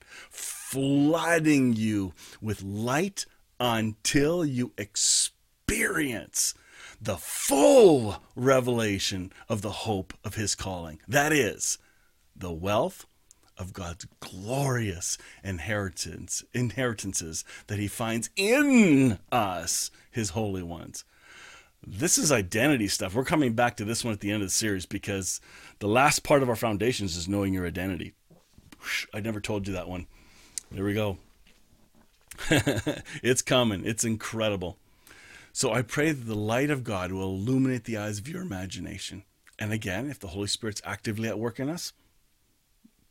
flooding 0.69 1.73
you 1.73 2.11
with 2.41 2.61
light 2.61 3.25
until 3.57 4.45
you 4.45 4.73
experience 4.77 6.53
the 7.01 7.15
full 7.15 8.21
revelation 8.35 9.31
of 9.47 9.61
the 9.61 9.71
hope 9.71 10.13
of 10.25 10.35
his 10.35 10.55
calling. 10.55 10.99
That 11.07 11.31
is 11.31 11.77
the 12.35 12.51
wealth 12.51 13.05
of 13.57 13.71
God's 13.71 14.07
glorious 14.19 15.17
inheritance 15.41 16.43
inheritances 16.53 17.45
that 17.67 17.79
he 17.79 17.87
finds 17.87 18.29
in 18.35 19.19
us, 19.31 19.89
his 20.11 20.31
holy 20.31 20.63
ones. 20.63 21.05
This 21.85 22.17
is 22.17 22.29
identity 22.29 22.89
stuff. 22.89 23.15
We're 23.15 23.23
coming 23.23 23.53
back 23.53 23.77
to 23.77 23.85
this 23.85 24.03
one 24.03 24.13
at 24.13 24.19
the 24.19 24.31
end 24.31 24.43
of 24.43 24.49
the 24.49 24.53
series 24.53 24.85
because 24.85 25.39
the 25.79 25.87
last 25.87 26.23
part 26.23 26.43
of 26.43 26.49
our 26.49 26.57
foundations 26.57 27.15
is 27.15 27.29
knowing 27.29 27.53
your 27.53 27.65
identity. 27.65 28.15
I 29.13 29.21
never 29.21 29.39
told 29.39 29.65
you 29.65 29.73
that 29.73 29.87
one. 29.87 30.07
There 30.71 30.83
we 30.83 30.93
go. 30.93 31.17
it's 32.49 33.41
coming. 33.41 33.85
It's 33.85 34.03
incredible. 34.03 34.77
So 35.53 35.73
I 35.73 35.81
pray 35.81 36.11
that 36.11 36.25
the 36.25 36.35
light 36.35 36.69
of 36.69 36.83
God 36.83 37.11
will 37.11 37.33
illuminate 37.33 37.85
the 37.85 37.97
eyes 37.97 38.19
of 38.19 38.27
your 38.27 38.41
imagination. 38.41 39.23
And 39.57 39.73
again, 39.73 40.09
if 40.09 40.19
the 40.19 40.27
Holy 40.27 40.47
Spirit's 40.47 40.81
actively 40.85 41.27
at 41.27 41.39
work 41.39 41.59
in 41.59 41.69
us, 41.69 41.93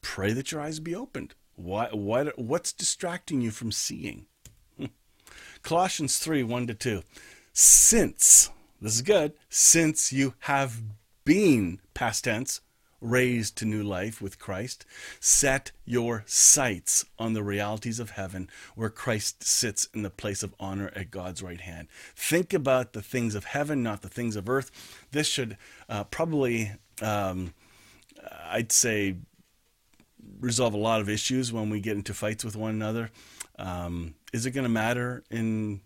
pray 0.01 0.33
that 0.33 0.53
your 0.53 0.61
eyes 0.61 0.79
be 0.79 0.95
opened. 0.95 1.35
Why, 1.57 1.88
why, 1.90 2.27
what's 2.37 2.73
distracting 2.73 3.40
you 3.40 3.51
from 3.51 3.73
seeing? 3.73 4.27
Colossians 5.62 6.19
3 6.19 6.42
1 6.42 6.66
to 6.69 6.75
2. 6.75 7.03
Since, 7.53 8.51
this 8.81 8.95
is 8.95 9.03
good, 9.03 9.33
since 9.49 10.12
you 10.12 10.35
have 10.40 10.83
been, 11.25 11.81
past 11.95 12.25
tense, 12.25 12.61
raised 13.11 13.57
to 13.57 13.64
new 13.64 13.83
life 13.83 14.21
with 14.21 14.38
Christ, 14.38 14.85
set 15.21 15.71
your 15.85 16.25
sights 16.27 17.05
on 17.19 17.33
the 17.33 17.42
realities 17.42 18.01
of 18.01 18.11
heaven 18.11 18.49
where 18.75 18.90
Christ 18.90 19.45
sits 19.45 19.88
in 19.95 20.03
the 20.03 20.11
place 20.11 20.42
of 20.42 20.55
honor 20.59 20.90
at 20.95 21.11
God's 21.11 21.42
right 21.42 21.61
hand. 21.61 21.88
Think 22.14 22.53
about 22.53 22.92
the 22.92 23.03
things 23.03 23.35
of 23.35 23.45
heaven, 23.45 23.83
not 23.83 24.03
the 24.03 24.09
things 24.09 24.37
of 24.37 24.49
earth. 24.49 24.71
This 25.12 25.27
should 25.27 25.57
uh, 25.88 26.05
probably, 26.05 26.73
um, 27.01 27.55
I'd 28.47 28.73
say, 28.73 29.16
resolve 30.40 30.75
a 30.75 30.79
lot 30.79 31.01
of 31.01 31.09
issues 31.09 31.53
when 31.53 31.71
we 31.71 31.81
get 31.81 31.97
into 31.97 32.12
fights 32.12 32.45
with 32.45 32.57
one 32.57 32.71
another. 32.71 33.11
Um, 33.59 34.14
is 34.33 34.45
it 34.45 34.51
going 34.51 34.64
to 34.64 34.71
matter 34.71 35.23
in 35.31 35.81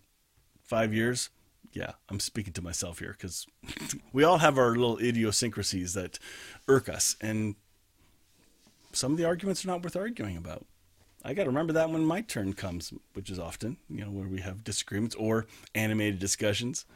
five 0.62 0.94
years? 0.94 1.30
yeah, 1.72 1.92
I'm 2.08 2.20
speaking 2.20 2.52
to 2.54 2.62
myself 2.62 2.98
here 2.98 3.12
because 3.12 3.46
we 4.12 4.24
all 4.24 4.38
have 4.38 4.58
our 4.58 4.70
little 4.70 4.98
idiosyncrasies 4.98 5.94
that 5.94 6.18
irk 6.70 6.88
us, 6.88 7.16
and 7.20 7.56
some 8.92 9.12
of 9.12 9.18
the 9.18 9.24
arguments 9.24 9.64
are 9.64 9.68
not 9.68 9.82
worth 9.82 9.96
arguing 9.96 10.36
about. 10.36 10.64
I 11.22 11.34
got 11.34 11.44
to 11.44 11.50
remember 11.50 11.74
that 11.74 11.90
when 11.90 12.04
my 12.04 12.22
turn 12.22 12.54
comes, 12.54 12.94
which 13.12 13.28
is 13.28 13.38
often, 13.38 13.76
you 13.90 14.04
know, 14.04 14.10
where 14.10 14.28
we 14.28 14.40
have 14.40 14.64
disagreements 14.64 15.14
or 15.16 15.46
animated 15.74 16.18
discussions. 16.18 16.86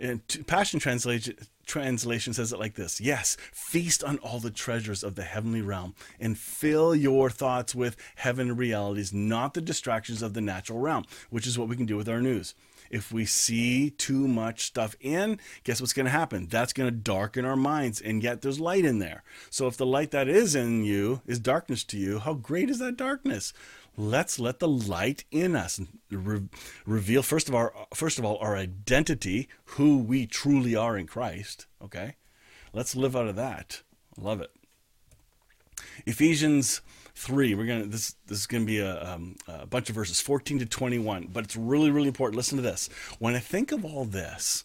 And 0.00 0.22
Passion 0.46 0.78
Translation, 0.78 2.32
says 2.32 2.52
it 2.52 2.58
like 2.58 2.74
this 2.74 3.00
Yes, 3.00 3.36
feast 3.52 4.04
on 4.04 4.18
all 4.18 4.38
the 4.38 4.50
treasures 4.50 5.02
of 5.02 5.16
the 5.16 5.24
heavenly 5.24 5.60
realm 5.60 5.94
and 6.20 6.38
fill 6.38 6.94
your 6.94 7.28
thoughts 7.30 7.74
with 7.74 7.96
heaven 8.14 8.56
realities, 8.56 9.12
not 9.12 9.54
the 9.54 9.60
distractions 9.60 10.22
of 10.22 10.34
the 10.34 10.40
natural 10.40 10.78
realm, 10.78 11.04
which 11.30 11.46
is 11.46 11.58
what 11.58 11.68
we 11.68 11.76
can 11.76 11.86
do 11.86 11.96
with 11.96 12.08
our 12.08 12.22
news. 12.22 12.54
If 12.90 13.12
we 13.12 13.24
see 13.24 13.90
too 13.90 14.26
much 14.28 14.64
stuff 14.64 14.96
in, 15.00 15.38
guess 15.64 15.80
what's 15.80 15.92
going 15.92 16.06
to 16.06 16.10
happen? 16.10 16.46
That's 16.46 16.72
going 16.72 16.88
to 16.88 16.96
darken 16.96 17.44
our 17.44 17.56
minds, 17.56 18.00
and 18.00 18.22
yet 18.22 18.42
there's 18.42 18.60
light 18.60 18.84
in 18.84 18.98
there. 18.98 19.22
So 19.50 19.66
if 19.66 19.76
the 19.76 19.86
light 19.86 20.10
that 20.12 20.28
is 20.28 20.54
in 20.54 20.84
you 20.84 21.22
is 21.26 21.38
darkness 21.38 21.84
to 21.84 21.98
you, 21.98 22.18
how 22.18 22.34
great 22.34 22.70
is 22.70 22.78
that 22.78 22.96
darkness? 22.96 23.52
Let's 23.96 24.38
let 24.38 24.60
the 24.60 24.68
light 24.68 25.24
in 25.32 25.56
us 25.56 25.80
re- 26.10 26.48
reveal 26.86 27.22
first 27.22 27.48
of 27.48 27.54
all, 27.54 27.88
first 27.92 28.18
of 28.18 28.24
all, 28.24 28.38
our 28.38 28.56
identity, 28.56 29.48
who 29.64 29.98
we 29.98 30.24
truly 30.26 30.76
are 30.76 30.96
in 30.96 31.06
Christ. 31.06 31.66
Okay, 31.82 32.14
let's 32.72 32.94
live 32.94 33.16
out 33.16 33.26
of 33.26 33.36
that. 33.36 33.82
Love 34.16 34.40
it. 34.40 34.52
Ephesians 36.06 36.80
three. 37.18 37.54
We're 37.54 37.66
gonna 37.66 37.86
this 37.86 38.14
this 38.26 38.38
is 38.38 38.46
gonna 38.46 38.64
be 38.64 38.78
a, 38.78 39.12
um, 39.12 39.36
a 39.48 39.66
bunch 39.66 39.88
of 39.88 39.96
verses, 39.96 40.20
fourteen 40.20 40.58
to 40.60 40.66
twenty 40.66 40.98
one. 40.98 41.28
But 41.32 41.44
it's 41.44 41.56
really 41.56 41.90
really 41.90 42.08
important. 42.08 42.36
Listen 42.36 42.56
to 42.56 42.62
this. 42.62 42.88
When 43.18 43.34
I 43.34 43.40
think 43.40 43.72
of 43.72 43.84
all 43.84 44.04
this, 44.04 44.64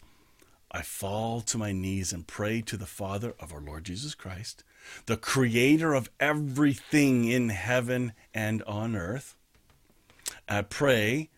I 0.72 0.82
fall 0.82 1.42
to 1.42 1.58
my 1.58 1.72
knees 1.72 2.14
and 2.14 2.28
pray 2.28 2.62
to 2.62 2.78
the 2.78 2.86
Father 2.86 3.34
of 3.40 3.54
our 3.54 3.62
Lord 3.62 3.86
Jesus 3.86 4.16
Christ, 4.16 4.64
the 5.08 5.18
Creator 5.18 5.94
of 5.94 6.10
everything 6.20 7.26
in 7.26 7.50
heaven 7.50 8.14
and 8.34 8.62
on 8.64 8.96
earth. 8.96 9.36
I 10.48 10.62
pray 10.62 11.30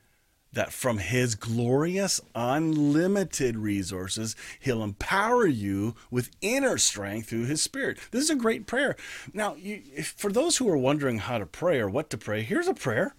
that 0.55 0.73
from 0.73 0.97
his 0.97 1.35
glorious, 1.35 2.19
unlimited 2.33 3.57
resources, 3.57 4.35
he'll 4.59 4.83
empower 4.83 5.45
you 5.45 5.95
with 6.09 6.31
inner 6.41 6.77
strength 6.77 7.29
through 7.29 7.45
his 7.45 7.61
spirit. 7.61 7.99
This 8.11 8.23
is 8.23 8.29
a 8.29 8.35
great 8.35 8.65
prayer. 8.65 8.95
Now, 9.33 9.55
you, 9.55 9.81
if, 9.95 10.07
for 10.07 10.31
those 10.31 10.57
who 10.57 10.69
are 10.69 10.77
wondering 10.77 11.19
how 11.19 11.37
to 11.37 11.45
pray 11.45 11.79
or 11.79 11.89
what 11.89 12.09
to 12.09 12.17
pray, 12.17 12.41
here's 12.41 12.67
a 12.67 12.73
prayer. 12.73 13.15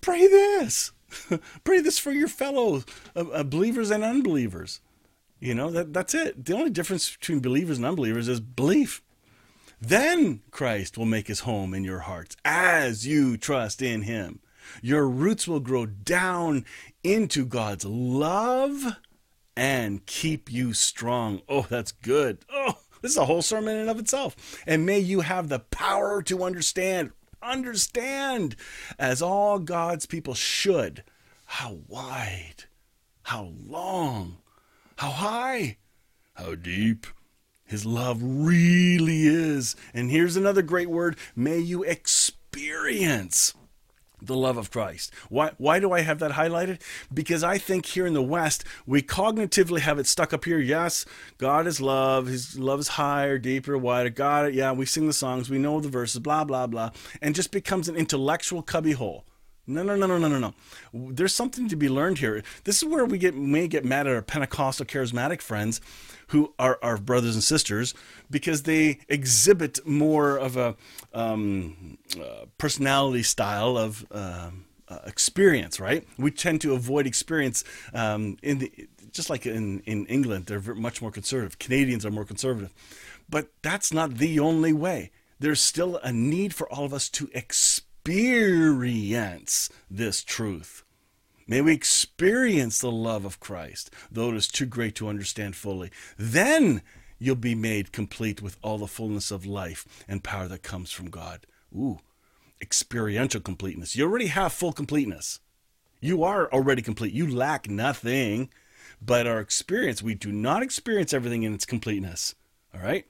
Pray 0.00 0.26
this. 0.26 0.92
pray 1.64 1.80
this 1.80 1.98
for 1.98 2.12
your 2.12 2.28
fellow 2.28 2.82
uh, 3.14 3.28
uh, 3.28 3.42
believers 3.42 3.90
and 3.90 4.04
unbelievers. 4.04 4.80
You 5.40 5.54
know, 5.54 5.70
that, 5.70 5.92
that's 5.92 6.14
it. 6.14 6.44
The 6.44 6.54
only 6.54 6.70
difference 6.70 7.16
between 7.16 7.40
believers 7.40 7.78
and 7.78 7.86
unbelievers 7.86 8.28
is 8.28 8.40
belief. 8.40 9.02
Then 9.80 10.40
Christ 10.50 10.98
will 10.98 11.06
make 11.06 11.28
his 11.28 11.40
home 11.40 11.72
in 11.74 11.84
your 11.84 12.00
hearts 12.00 12.36
as 12.44 13.06
you 13.06 13.36
trust 13.36 13.80
in 13.80 14.02
him. 14.02 14.40
Your 14.82 15.08
roots 15.08 15.48
will 15.48 15.60
grow 15.60 15.86
down 15.86 16.64
into 17.02 17.44
God's 17.44 17.84
love 17.84 18.96
and 19.56 20.06
keep 20.06 20.52
you 20.52 20.72
strong. 20.72 21.42
Oh, 21.48 21.66
that's 21.68 21.92
good. 21.92 22.44
Oh, 22.52 22.78
this 23.02 23.12
is 23.12 23.18
a 23.18 23.24
whole 23.24 23.42
sermon 23.42 23.74
in 23.74 23.80
and 23.82 23.90
of 23.90 23.98
itself. 23.98 24.62
And 24.66 24.86
may 24.86 24.98
you 24.98 25.20
have 25.20 25.48
the 25.48 25.58
power 25.58 26.22
to 26.22 26.44
understand, 26.44 27.12
understand 27.42 28.56
as 28.98 29.22
all 29.22 29.58
God's 29.58 30.06
people 30.06 30.34
should, 30.34 31.04
how 31.44 31.78
wide, 31.88 32.64
how 33.22 33.52
long, 33.66 34.38
how 34.96 35.10
high, 35.10 35.78
how 36.34 36.54
deep 36.54 37.06
his 37.64 37.84
love 37.84 38.20
really 38.22 39.26
is. 39.26 39.76
And 39.92 40.10
here's 40.10 40.36
another 40.36 40.62
great 40.62 40.90
word 40.90 41.16
may 41.36 41.58
you 41.58 41.82
experience 41.84 43.54
the 44.20 44.36
love 44.36 44.56
of 44.56 44.70
Christ. 44.70 45.12
Why 45.28 45.52
why 45.58 45.80
do 45.80 45.92
I 45.92 46.00
have 46.00 46.18
that 46.18 46.32
highlighted? 46.32 46.80
Because 47.12 47.42
I 47.42 47.58
think 47.58 47.86
here 47.86 48.06
in 48.06 48.14
the 48.14 48.22
West, 48.22 48.64
we 48.86 49.02
cognitively 49.02 49.80
have 49.80 49.98
it 49.98 50.06
stuck 50.06 50.32
up 50.32 50.44
here. 50.44 50.58
Yes, 50.58 51.04
God 51.38 51.66
is 51.66 51.80
love. 51.80 52.26
His 52.26 52.58
love 52.58 52.80
is 52.80 52.88
higher, 52.88 53.38
deeper, 53.38 53.76
wider. 53.78 54.10
God. 54.10 54.54
Yeah, 54.54 54.72
we 54.72 54.86
sing 54.86 55.06
the 55.06 55.12
songs, 55.12 55.50
we 55.50 55.58
know 55.58 55.80
the 55.80 55.88
verses, 55.88 56.20
blah 56.20 56.44
blah 56.44 56.66
blah, 56.66 56.90
and 57.22 57.34
just 57.34 57.50
becomes 57.50 57.88
an 57.88 57.96
intellectual 57.96 58.62
cubbyhole. 58.62 59.24
No, 59.68 59.82
no, 59.82 59.94
no, 59.94 60.06
no, 60.06 60.16
no, 60.16 60.28
no, 60.28 60.38
no. 60.38 60.54
There's 61.12 61.34
something 61.34 61.68
to 61.68 61.76
be 61.76 61.90
learned 61.90 62.18
here. 62.18 62.42
This 62.64 62.78
is 62.78 62.88
where 62.88 63.04
we 63.04 63.18
get 63.18 63.34
may 63.34 63.68
get 63.68 63.84
mad 63.84 64.06
at 64.06 64.14
our 64.14 64.22
Pentecostal 64.22 64.86
charismatic 64.86 65.42
friends 65.42 65.82
who 66.28 66.54
are 66.58 66.78
our 66.82 66.96
brothers 66.96 67.34
and 67.34 67.44
sisters 67.44 67.92
because 68.30 68.62
they 68.62 69.00
exhibit 69.08 69.86
more 69.86 70.38
of 70.38 70.56
a 70.56 70.74
um, 71.12 71.98
uh, 72.18 72.46
personality 72.56 73.22
style 73.22 73.76
of 73.76 74.06
uh, 74.10 74.50
uh, 74.88 74.98
experience, 75.04 75.78
right? 75.78 76.08
We 76.16 76.30
tend 76.30 76.62
to 76.62 76.72
avoid 76.72 77.06
experience 77.06 77.62
um, 77.92 78.38
in 78.42 78.58
the 78.58 78.88
just 79.12 79.28
like 79.28 79.44
in, 79.46 79.80
in 79.80 80.06
England, 80.06 80.46
they're 80.46 80.74
much 80.74 81.02
more 81.02 81.10
conservative. 81.10 81.58
Canadians 81.58 82.06
are 82.06 82.10
more 82.10 82.24
conservative. 82.24 82.72
But 83.28 83.50
that's 83.62 83.92
not 83.92 84.16
the 84.16 84.38
only 84.38 84.72
way. 84.72 85.10
There's 85.40 85.60
still 85.60 85.96
a 86.02 86.12
need 86.12 86.54
for 86.54 86.70
all 86.72 86.84
of 86.84 86.94
us 86.94 87.08
to 87.10 87.28
experience 87.34 87.87
this 89.90 90.24
truth. 90.24 90.84
May 91.46 91.60
we 91.62 91.72
experience 91.72 92.78
the 92.78 92.90
love 92.90 93.24
of 93.24 93.40
Christ, 93.40 93.90
though 94.10 94.30
it 94.30 94.36
is 94.36 94.48
too 94.48 94.66
great 94.66 94.94
to 94.96 95.08
understand 95.08 95.56
fully. 95.56 95.90
Then 96.18 96.82
you'll 97.18 97.36
be 97.36 97.54
made 97.54 97.92
complete 97.92 98.42
with 98.42 98.58
all 98.62 98.78
the 98.78 98.86
fullness 98.86 99.30
of 99.30 99.46
life 99.46 99.86
and 100.06 100.22
power 100.22 100.46
that 100.48 100.62
comes 100.62 100.90
from 100.90 101.10
God. 101.10 101.46
Ooh, 101.74 101.98
experiential 102.60 103.40
completeness. 103.40 103.96
You 103.96 104.04
already 104.04 104.26
have 104.26 104.52
full 104.52 104.72
completeness. 104.72 105.40
You 106.00 106.22
are 106.22 106.52
already 106.52 106.82
complete. 106.82 107.12
You 107.12 107.26
lack 107.26 107.68
nothing. 107.68 108.50
But 109.00 109.26
our 109.26 109.40
experience, 109.40 110.02
we 110.02 110.14
do 110.14 110.32
not 110.32 110.62
experience 110.62 111.12
everything 111.12 111.44
in 111.44 111.54
its 111.54 111.64
completeness. 111.64 112.34
All 112.74 112.80
right? 112.80 113.06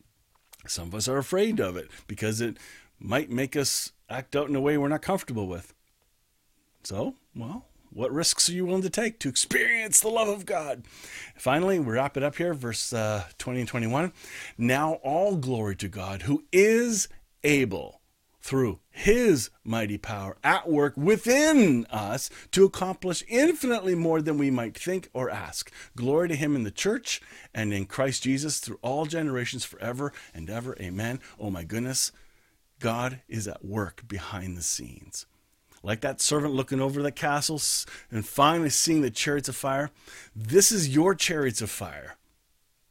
Some 0.67 0.89
of 0.89 0.95
us 0.95 1.09
are 1.09 1.19
afraid 1.19 1.61
of 1.61 1.77
it 1.77 1.91
because 2.07 2.41
it 2.41 2.59
might 2.99 3.31
make 3.31 3.57
us 3.57 3.93
act 4.09 4.37
out 4.37 4.49
in 4.49 4.57
a 4.57 4.61
way 4.61 4.77
we're 4.79 4.89
not 4.89 5.03
comfortable 5.03 5.47
with. 5.47 5.75
So, 6.83 7.15
well, 7.35 7.67
what 7.91 8.13
risks 8.13 8.49
are 8.49 8.53
you 8.53 8.67
willing 8.67 8.83
to 8.83 8.91
take 8.91 9.19
to 9.21 9.29
experience 9.29 10.01
the 10.01 10.09
love 10.09 10.29
of 10.29 10.47
God? 10.47 10.85
Finally, 11.37 11.79
we 11.81 11.93
wrap 11.93 12.17
it 12.17 12.23
up 12.23 12.37
here, 12.37 12.55
verse 12.55 12.93
uh, 12.93 13.25
20 13.39 13.61
and 13.61 13.69
21. 13.69 14.13
Now, 14.57 14.95
all 15.03 15.37
glory 15.37 15.77
to 15.77 15.89
God 15.89 16.23
who 16.23 16.45
is 16.53 17.09
able 17.45 18.01
through 18.41 18.79
his 18.89 19.51
mighty 19.65 19.99
power 19.99 20.37
at 20.43 20.69
work 20.69 20.97
within 20.97 21.85
us 21.91 22.31
to 22.53 22.65
accomplish 22.65 23.23
infinitely 23.29 23.95
more 23.95 24.23
than 24.23 24.39
we 24.39 24.51
might 24.51 24.79
think 24.79 25.11
or 25.13 25.29
ask. 25.29 25.71
Glory 25.97 26.29
to 26.29 26.37
him 26.37 26.57
in 26.57 26.63
the 26.63 26.71
church 26.71 27.21
and 27.53 27.75
in 27.75 27.85
Christ 27.85 28.23
Jesus 28.23 28.59
through 28.59 28.79
all 28.81 29.05
generations 29.05 29.65
forever 29.65 30.13
and 30.33 30.49
ever. 30.49 30.77
Amen. 30.81 31.21
Oh 31.39 31.51
my 31.51 31.65
goodness. 31.65 32.13
God 32.79 33.23
is 33.29 33.49
at 33.49 33.65
work 33.65 34.07
behind 34.09 34.57
the 34.57 34.63
scenes 34.63 35.27
like 35.83 36.01
that 36.01 36.21
servant 36.21 36.55
looking 36.55 36.81
over 36.81 37.03
the 37.03 37.13
castles 37.13 37.87
and 38.11 38.27
finally 38.27 38.71
seeing 38.71 39.03
the 39.03 39.11
chariots 39.11 39.49
of 39.49 39.57
fire. 39.57 39.91
This 40.35 40.73
is 40.73 40.89
your 40.95 41.15
chariots 41.15 41.63
of 41.63 41.71
fire 41.71 42.17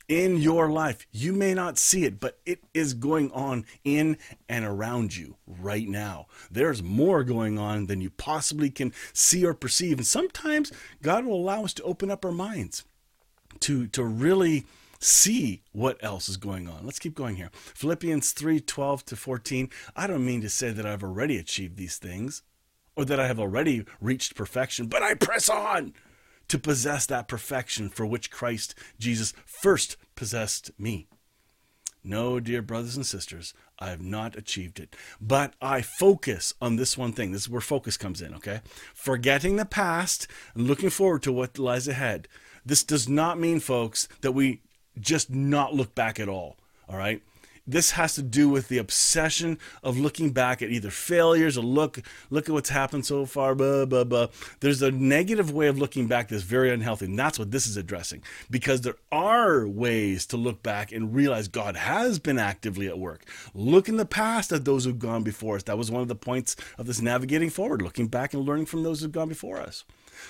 in 0.07 0.37
your 0.37 0.69
life. 0.69 1.05
You 1.11 1.33
may 1.33 1.53
not 1.53 1.77
see 1.77 2.05
it, 2.05 2.19
but 2.19 2.39
it 2.45 2.63
is 2.73 2.93
going 2.93 3.31
on 3.31 3.65
in 3.83 4.17
and 4.47 4.65
around 4.65 5.15
you 5.15 5.35
right 5.45 5.87
now. 5.87 6.27
There's 6.49 6.81
more 6.81 7.23
going 7.23 7.59
on 7.59 7.87
than 7.87 8.01
you 8.01 8.09
possibly 8.09 8.69
can 8.69 8.93
see 9.13 9.45
or 9.45 9.53
perceive. 9.53 9.97
And 9.97 10.07
sometimes 10.07 10.71
God 11.01 11.25
will 11.25 11.35
allow 11.35 11.65
us 11.65 11.73
to 11.75 11.83
open 11.83 12.09
up 12.09 12.23
our 12.23 12.31
minds 12.31 12.85
to, 13.61 13.87
to 13.87 14.03
really 14.03 14.65
see 14.99 15.63
what 15.71 15.97
else 16.03 16.29
is 16.29 16.37
going 16.37 16.67
on. 16.67 16.85
Let's 16.85 16.99
keep 16.99 17.15
going 17.15 17.35
here. 17.35 17.51
Philippians 17.53 18.31
3 18.31 18.59
12 18.59 19.05
to 19.05 19.15
14. 19.15 19.69
I 19.95 20.07
don't 20.07 20.25
mean 20.25 20.41
to 20.41 20.49
say 20.49 20.71
that 20.71 20.85
I've 20.85 21.03
already 21.03 21.37
achieved 21.37 21.77
these 21.77 21.97
things 21.97 22.43
or 22.95 23.05
that 23.05 23.19
I 23.19 23.27
have 23.27 23.39
already 23.39 23.85
reached 24.01 24.35
perfection, 24.35 24.87
but 24.87 25.03
I 25.03 25.13
press 25.13 25.49
on 25.49 25.93
to 26.47 26.57
possess 26.57 27.05
that 27.05 27.27
perfection 27.27 27.89
for 27.89 28.05
which 28.05 28.31
Christ 28.31 28.73
Jesus 28.99 29.33
first 29.45 29.97
possessed 30.15 30.71
me. 30.79 31.07
No, 32.03 32.39
dear 32.39 32.61
brothers 32.61 32.95
and 32.95 33.05
sisters, 33.05 33.53
I 33.79 33.89
have 33.89 34.01
not 34.01 34.37
achieved 34.37 34.79
it, 34.79 34.95
but 35.19 35.53
I 35.61 35.81
focus 35.81 36.53
on 36.61 36.77
this 36.77 36.97
one 36.97 37.11
thing. 37.11 37.33
This 37.33 37.43
is 37.43 37.49
where 37.49 37.59
focus 37.59 37.97
comes 37.97 38.21
in, 38.21 38.33
okay? 38.35 38.61
Forgetting 38.93 39.57
the 39.57 39.65
past 39.65 40.25
and 40.55 40.67
looking 40.67 40.89
forward 40.89 41.21
to 41.23 41.33
what 41.33 41.59
lies 41.59 41.87
ahead. 41.87 42.29
This 42.65 42.83
does 42.83 43.09
not 43.09 43.39
mean, 43.39 43.59
folks, 43.59 44.07
that 44.21 44.31
we 44.31 44.61
just 44.99 45.29
not 45.29 45.73
look 45.73 45.95
back 45.95 46.19
at 46.19 46.29
all, 46.29 46.57
all 46.89 46.97
right? 46.97 47.21
this 47.67 47.91
has 47.91 48.15
to 48.15 48.23
do 48.23 48.47
with 48.47 48.69
the 48.69 48.77
obsession 48.77 49.59
of 49.83 49.99
looking 49.99 50.31
back 50.31 50.61
at 50.61 50.69
either 50.69 50.89
failures 50.89 51.57
or 51.57 51.61
look 51.61 51.99
look 52.29 52.47
at 52.47 52.53
what's 52.53 52.69
happened 52.69 53.05
so 53.05 53.25
far 53.25 53.53
blah 53.53 53.85
blah 53.85 54.05
blah. 54.05 54.27
There's 54.61 54.81
a 54.81 54.89
negative 54.89 55.51
way 55.51 55.67
of 55.67 55.77
looking 55.77 56.07
back 56.07 56.29
that's 56.29 56.43
very 56.43 56.71
unhealthy 56.71 57.05
and 57.05 57.19
that's 57.19 57.37
what 57.37 57.51
this 57.51 57.67
is 57.67 57.75
addressing 57.75 58.23
because 58.49 58.81
there 58.81 58.95
are 59.11 59.67
ways 59.67 60.25
to 60.27 60.37
look 60.37 60.63
back 60.63 60.91
and 60.91 61.13
realize 61.13 61.47
god 61.49 61.75
has 61.75 62.19
been 62.19 62.39
actively 62.39 62.87
at 62.87 62.97
work. 62.97 63.25
Look 63.53 63.89
in 63.89 63.97
the 63.97 64.05
past 64.05 64.51
at 64.51 64.63
those 64.63 64.85
who've 64.85 64.97
gone 64.97 65.23
before 65.23 65.57
us. 65.57 65.63
That 65.63 65.77
was 65.77 65.91
one 65.91 66.01
of 66.01 66.07
the 66.07 66.15
points 66.15 66.55
of 66.77 66.85
this 66.85 67.01
navigating 67.01 67.49
forward 67.49 67.81
looking 67.81 68.07
back 68.07 68.33
and 68.33 68.45
learning 68.45 68.67
from 68.67 68.83
those 68.83 69.01
who've 69.01 69.11
gone 69.11 69.29
before 69.29 69.59
us 69.59 69.83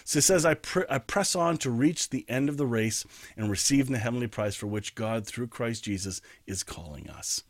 so 0.04 0.20
it 0.20 0.24
says, 0.24 0.46
I, 0.46 0.56
I 0.90 0.98
press 0.98 1.36
on 1.36 1.58
to 1.58 1.72
reach 1.72 2.10
the 2.10 2.26
end 2.28 2.50
of 2.50 2.58
the 2.58 2.68
race 2.68 3.06
and 3.36 3.50
receive 3.50 3.88
the 3.88 3.98
heavenly 3.98 4.28
prize 4.28 4.56
for 4.56 4.68
which 4.68 4.96
God, 4.96 5.26
through 5.26 5.48
Christ 5.48 5.84
Jesus, 5.84 6.22
is 6.46 6.64
calling 6.64 7.10
us. 7.10 7.44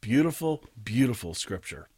Beautiful, 0.00 0.64
beautiful 0.82 1.34
scripture. 1.34 1.88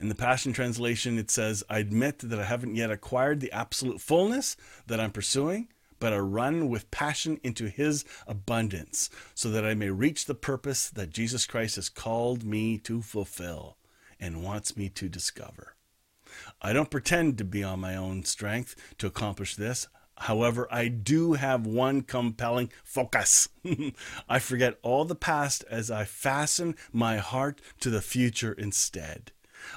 In 0.00 0.08
the 0.08 0.14
Passion 0.14 0.52
Translation, 0.52 1.18
it 1.18 1.30
says, 1.30 1.64
I 1.68 1.78
admit 1.78 2.18
that 2.20 2.38
I 2.38 2.44
haven't 2.44 2.76
yet 2.76 2.90
acquired 2.90 3.40
the 3.40 3.52
absolute 3.52 4.00
fullness 4.00 4.56
that 4.86 5.00
I'm 5.00 5.12
pursuing, 5.12 5.68
but 5.98 6.12
I 6.12 6.18
run 6.18 6.68
with 6.68 6.90
passion 6.90 7.38
into 7.44 7.66
His 7.66 8.04
abundance, 8.26 9.08
so 9.34 9.50
that 9.50 9.64
I 9.64 9.74
may 9.74 9.90
reach 9.90 10.24
the 10.24 10.34
purpose 10.34 10.90
that 10.90 11.10
Jesus 11.10 11.46
Christ 11.46 11.76
has 11.76 11.88
called 11.88 12.44
me 12.44 12.78
to 12.78 13.02
fulfill 13.02 13.76
and 14.18 14.42
wants 14.42 14.76
me 14.76 14.88
to 14.88 15.08
discover. 15.08 15.74
I 16.64 16.72
don't 16.72 16.90
pretend 16.90 17.38
to 17.38 17.44
be 17.44 17.64
on 17.64 17.80
my 17.80 17.96
own 17.96 18.22
strength 18.22 18.76
to 18.98 19.08
accomplish 19.08 19.56
this. 19.56 19.88
However, 20.16 20.68
I 20.70 20.86
do 20.86 21.32
have 21.32 21.66
one 21.66 22.02
compelling 22.02 22.70
focus. 22.84 23.48
I 24.28 24.38
forget 24.38 24.78
all 24.82 25.04
the 25.04 25.16
past 25.16 25.64
as 25.68 25.90
I 25.90 26.04
fasten 26.04 26.76
my 26.92 27.16
heart 27.16 27.60
to 27.80 27.90
the 27.90 28.00
future 28.00 28.52
instead. 28.52 29.32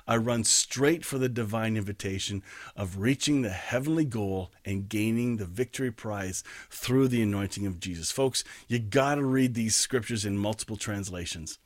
I 0.08 0.18
run 0.18 0.44
straight 0.44 1.04
for 1.04 1.18
the 1.18 1.30
divine 1.30 1.76
invitation 1.76 2.44
of 2.76 3.00
reaching 3.00 3.42
the 3.42 3.50
heavenly 3.50 4.06
goal 4.06 4.52
and 4.64 4.88
gaining 4.88 5.38
the 5.38 5.46
victory 5.46 5.92
prize 5.92 6.44
through 6.70 7.08
the 7.08 7.22
anointing 7.24 7.66
of 7.66 7.80
Jesus. 7.80 8.12
Folks, 8.12 8.44
you 8.68 8.78
got 8.78 9.16
to 9.16 9.24
read 9.24 9.56
these 9.56 9.76
scriptures 9.76 10.26
in 10.26 10.38
multiple 10.38 10.78
translations 10.78 11.58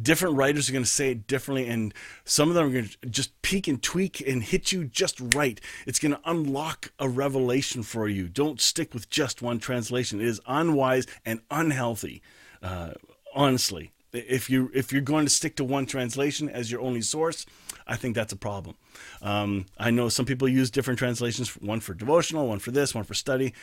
different 0.00 0.36
writers 0.36 0.68
are 0.68 0.72
going 0.72 0.84
to 0.84 0.90
say 0.90 1.10
it 1.10 1.26
differently 1.26 1.68
and 1.68 1.92
some 2.24 2.48
of 2.48 2.54
them 2.54 2.66
are 2.66 2.70
going 2.70 2.88
to 2.88 3.08
just 3.08 3.40
peek 3.42 3.68
and 3.68 3.82
tweak 3.82 4.20
and 4.20 4.42
hit 4.42 4.72
you 4.72 4.84
just 4.84 5.20
right. 5.34 5.60
It's 5.86 5.98
going 5.98 6.12
to 6.12 6.20
unlock 6.24 6.92
a 6.98 7.08
revelation 7.08 7.82
for 7.82 8.08
you. 8.08 8.28
Don't 8.28 8.60
stick 8.60 8.94
with 8.94 9.10
just 9.10 9.42
one 9.42 9.58
translation. 9.58 10.20
It 10.20 10.26
is 10.26 10.40
unwise 10.46 11.06
and 11.24 11.40
unhealthy 11.50 12.22
uh, 12.62 12.92
honestly. 13.34 13.92
If 14.12 14.50
you 14.50 14.70
if 14.74 14.92
you're 14.92 15.00
going 15.00 15.24
to 15.24 15.30
stick 15.30 15.56
to 15.56 15.64
one 15.64 15.86
translation 15.86 16.50
as 16.50 16.70
your 16.70 16.82
only 16.82 17.00
source 17.00 17.46
i 17.86 17.96
think 17.96 18.14
that's 18.14 18.32
a 18.32 18.36
problem. 18.36 18.76
Um, 19.22 19.64
i 19.78 19.90
know 19.90 20.10
some 20.10 20.26
people 20.26 20.48
use 20.48 20.70
different 20.70 20.98
translations 20.98 21.56
one 21.56 21.80
for 21.80 21.94
devotional 21.94 22.46
one 22.46 22.58
for 22.58 22.72
this 22.72 22.94
one 22.94 23.04
for 23.04 23.14
study 23.14 23.54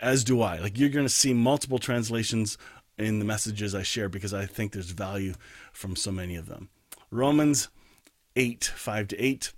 as 0.00 0.22
do 0.22 0.42
i. 0.42 0.58
Like 0.58 0.78
you're 0.78 0.90
going 0.90 1.06
to 1.06 1.12
see 1.12 1.34
multiple 1.34 1.80
translations 1.80 2.56
in 3.00 3.18
the 3.18 3.24
messages 3.24 3.74
I 3.74 3.82
share 3.82 4.08
because 4.08 4.34
I 4.34 4.46
think 4.46 4.72
there's 4.72 4.90
value 4.90 5.34
from 5.72 5.96
so 5.96 6.12
many 6.12 6.36
of 6.36 6.46
them. 6.46 6.68
Romans 7.10 7.68
8, 8.36 8.64
5 8.64 9.08
to 9.08 9.24
8. 9.24 9.52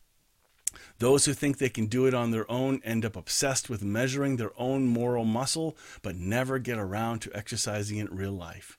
Those 0.99 1.25
who 1.25 1.35
think 1.35 1.59
they 1.59 1.69
can 1.69 1.87
do 1.87 2.07
it 2.07 2.15
on 2.15 2.31
their 2.31 2.51
own 2.51 2.81
end 2.85 3.05
up 3.05 3.17
obsessed 3.17 3.69
with 3.69 3.83
measuring 3.83 4.37
their 4.37 4.53
own 4.57 4.87
moral 4.87 5.25
muscle, 5.25 5.77
but 6.01 6.17
never 6.17 6.59
get 6.59 6.79
around 6.79 7.21
to 7.21 7.37
exercising 7.37 7.99
it 7.99 8.11
in 8.11 8.17
real 8.17 8.33
life. 8.33 8.79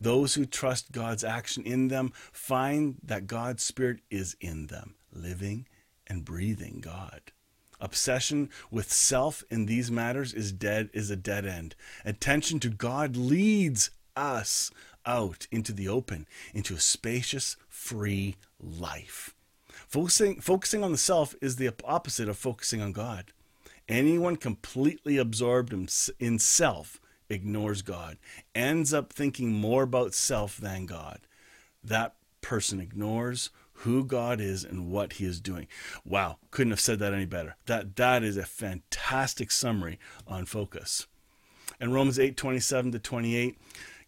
Those 0.00 0.34
who 0.34 0.46
trust 0.46 0.92
God's 0.92 1.24
action 1.24 1.64
in 1.64 1.88
them 1.88 2.12
find 2.32 2.96
that 3.02 3.26
God's 3.26 3.62
Spirit 3.62 4.00
is 4.10 4.36
in 4.40 4.66
them, 4.66 4.94
living 5.12 5.66
and 6.06 6.24
breathing 6.24 6.80
God. 6.80 7.32
Obsession 7.80 8.48
with 8.70 8.92
self 8.92 9.42
in 9.50 9.66
these 9.66 9.90
matters 9.90 10.32
is 10.32 10.52
dead 10.52 10.88
is 10.92 11.10
a 11.10 11.16
dead 11.16 11.44
end. 11.44 11.74
Attention 12.04 12.60
to 12.60 12.68
God 12.68 13.16
leads 13.16 13.90
us 14.16 14.70
out 15.04 15.46
into 15.50 15.72
the 15.72 15.88
open, 15.88 16.26
into 16.54 16.74
a 16.74 16.80
spacious, 16.80 17.56
free 17.68 18.36
life. 18.60 19.34
Focusing, 19.88 20.40
focusing 20.40 20.84
on 20.84 20.92
the 20.92 20.98
self 20.98 21.34
is 21.40 21.56
the 21.56 21.72
opposite 21.84 22.28
of 22.28 22.38
focusing 22.38 22.80
on 22.80 22.92
God. 22.92 23.32
Anyone 23.88 24.36
completely 24.36 25.18
absorbed 25.18 25.72
in 25.72 26.38
self 26.38 27.00
ignores 27.28 27.82
God, 27.82 28.18
ends 28.54 28.94
up 28.94 29.12
thinking 29.12 29.52
more 29.52 29.82
about 29.82 30.14
self 30.14 30.56
than 30.58 30.86
God. 30.86 31.20
That 31.82 32.14
person 32.40 32.80
ignores 32.80 33.50
who 33.72 34.04
God 34.04 34.40
is 34.40 34.64
and 34.64 34.90
what 34.90 35.14
he 35.14 35.24
is 35.24 35.40
doing. 35.40 35.66
Wow, 36.04 36.38
couldn't 36.50 36.70
have 36.70 36.80
said 36.80 36.98
that 37.00 37.14
any 37.14 37.24
better. 37.24 37.56
That 37.66 37.96
that 37.96 38.22
is 38.22 38.36
a 38.36 38.44
fantastic 38.44 39.50
summary 39.50 39.98
on 40.26 40.44
focus. 40.46 41.06
And 41.80 41.92
Romans 41.92 42.18
8, 42.18 42.36
27 42.36 42.92
to 42.92 42.98
28, 42.98 43.58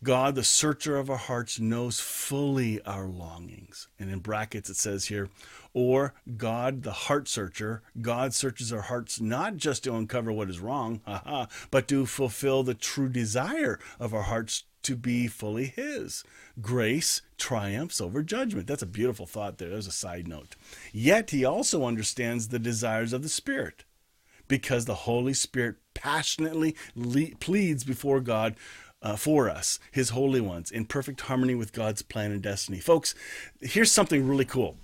God, 0.05 0.35
the 0.35 0.45
searcher 0.45 0.97
of 0.97 1.09
our 1.09 1.17
hearts, 1.17 1.59
knows 1.59 1.99
fully 1.99 2.81
our 2.83 3.07
longings. 3.07 3.89
And 3.99 4.11
in 4.11 4.19
brackets 4.19 4.69
it 4.69 4.77
says 4.77 5.07
here, 5.07 5.31
or 5.73 6.13
God, 6.37 6.83
the 6.83 6.93
heart 6.93 7.27
searcher, 7.27 7.83
God 8.01 8.35
searches 8.35 8.71
our 8.71 8.83
hearts 8.83 9.19
not 9.19 9.57
just 9.57 9.85
to 9.85 9.95
uncover 9.95 10.31
what 10.31 10.51
is 10.51 10.61
wrong, 10.61 11.01
haha, 11.07 11.47
but 11.71 11.89
to 11.89 12.05
fulfill 12.05 12.63
the 12.63 12.75
true 12.75 13.09
desire 13.09 13.81
of 13.99 14.13
our 14.13 14.23
hearts 14.23 14.65
to 14.83 14.95
be 14.95 15.27
fully 15.27 15.67
His. 15.67 16.23
Grace 16.61 17.23
triumphs 17.39 17.99
over 17.99 18.23
judgment. 18.23 18.67
That's 18.67 18.83
a 18.83 18.87
beautiful 18.87 19.25
thought 19.25 19.57
there. 19.57 19.71
There's 19.71 19.87
a 19.87 19.93
side 19.93 20.29
note. 20.29 20.55
Yet 20.93 21.31
He 21.31 21.47
also 21.47 21.87
understands 21.87 22.49
the 22.49 22.59
desires 22.59 23.15
of 23.15 23.23
the 23.23 23.31
Spirit 23.31 23.85
because 24.49 24.85
the 24.85 24.95
Holy 24.95 25.33
Spirit 25.33 25.77
passionately 25.95 26.77
le- 26.95 27.35
pleads 27.41 27.85
before 27.85 28.21
God 28.21 28.57
uh, 29.05 29.17
for 29.17 29.49
us, 29.49 29.79
His 29.93 30.09
holy 30.09 30.41
ones, 30.41 30.71
in 30.71 30.87
perfect 30.87 31.21
harmony 31.21 31.55
with 31.55 31.73
God's 31.73 32.03
plan 32.03 32.33
and 32.33 32.43
destiny. 32.43 32.81
Folks, 32.81 33.15
here's 33.61 33.93
something 33.93 34.27
really 34.27 34.47
cool. 34.47 34.77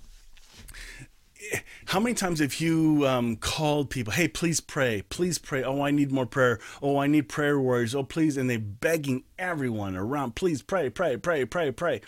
How 1.85 1.99
many 1.99 2.13
times 2.13 2.39
have 2.39 2.61
you 2.61 3.05
um, 3.07 3.35
called 3.35 3.89
people 3.89 4.13
hey 4.13 4.27
please 4.27 4.61
pray 4.61 5.01
please 5.09 5.39
pray. 5.39 5.63
Oh 5.63 5.81
i 5.81 5.89
need 5.89 6.11
more 6.11 6.27
prayer. 6.27 6.59
Oh 6.83 6.97
i 6.99 7.07
need 7.07 7.29
prayer 7.29 7.59
warriors. 7.59 7.95
Oh 7.95 8.03
please 8.03 8.37
and 8.37 8.47
they're 8.47 8.59
begging 8.59 9.23
everyone 9.39 9.95
around 9.95 10.35
please 10.35 10.61
pray 10.61 10.91
pray 10.91 11.17
pray 11.17 11.43
pray 11.45 11.71
pray. 11.71 12.01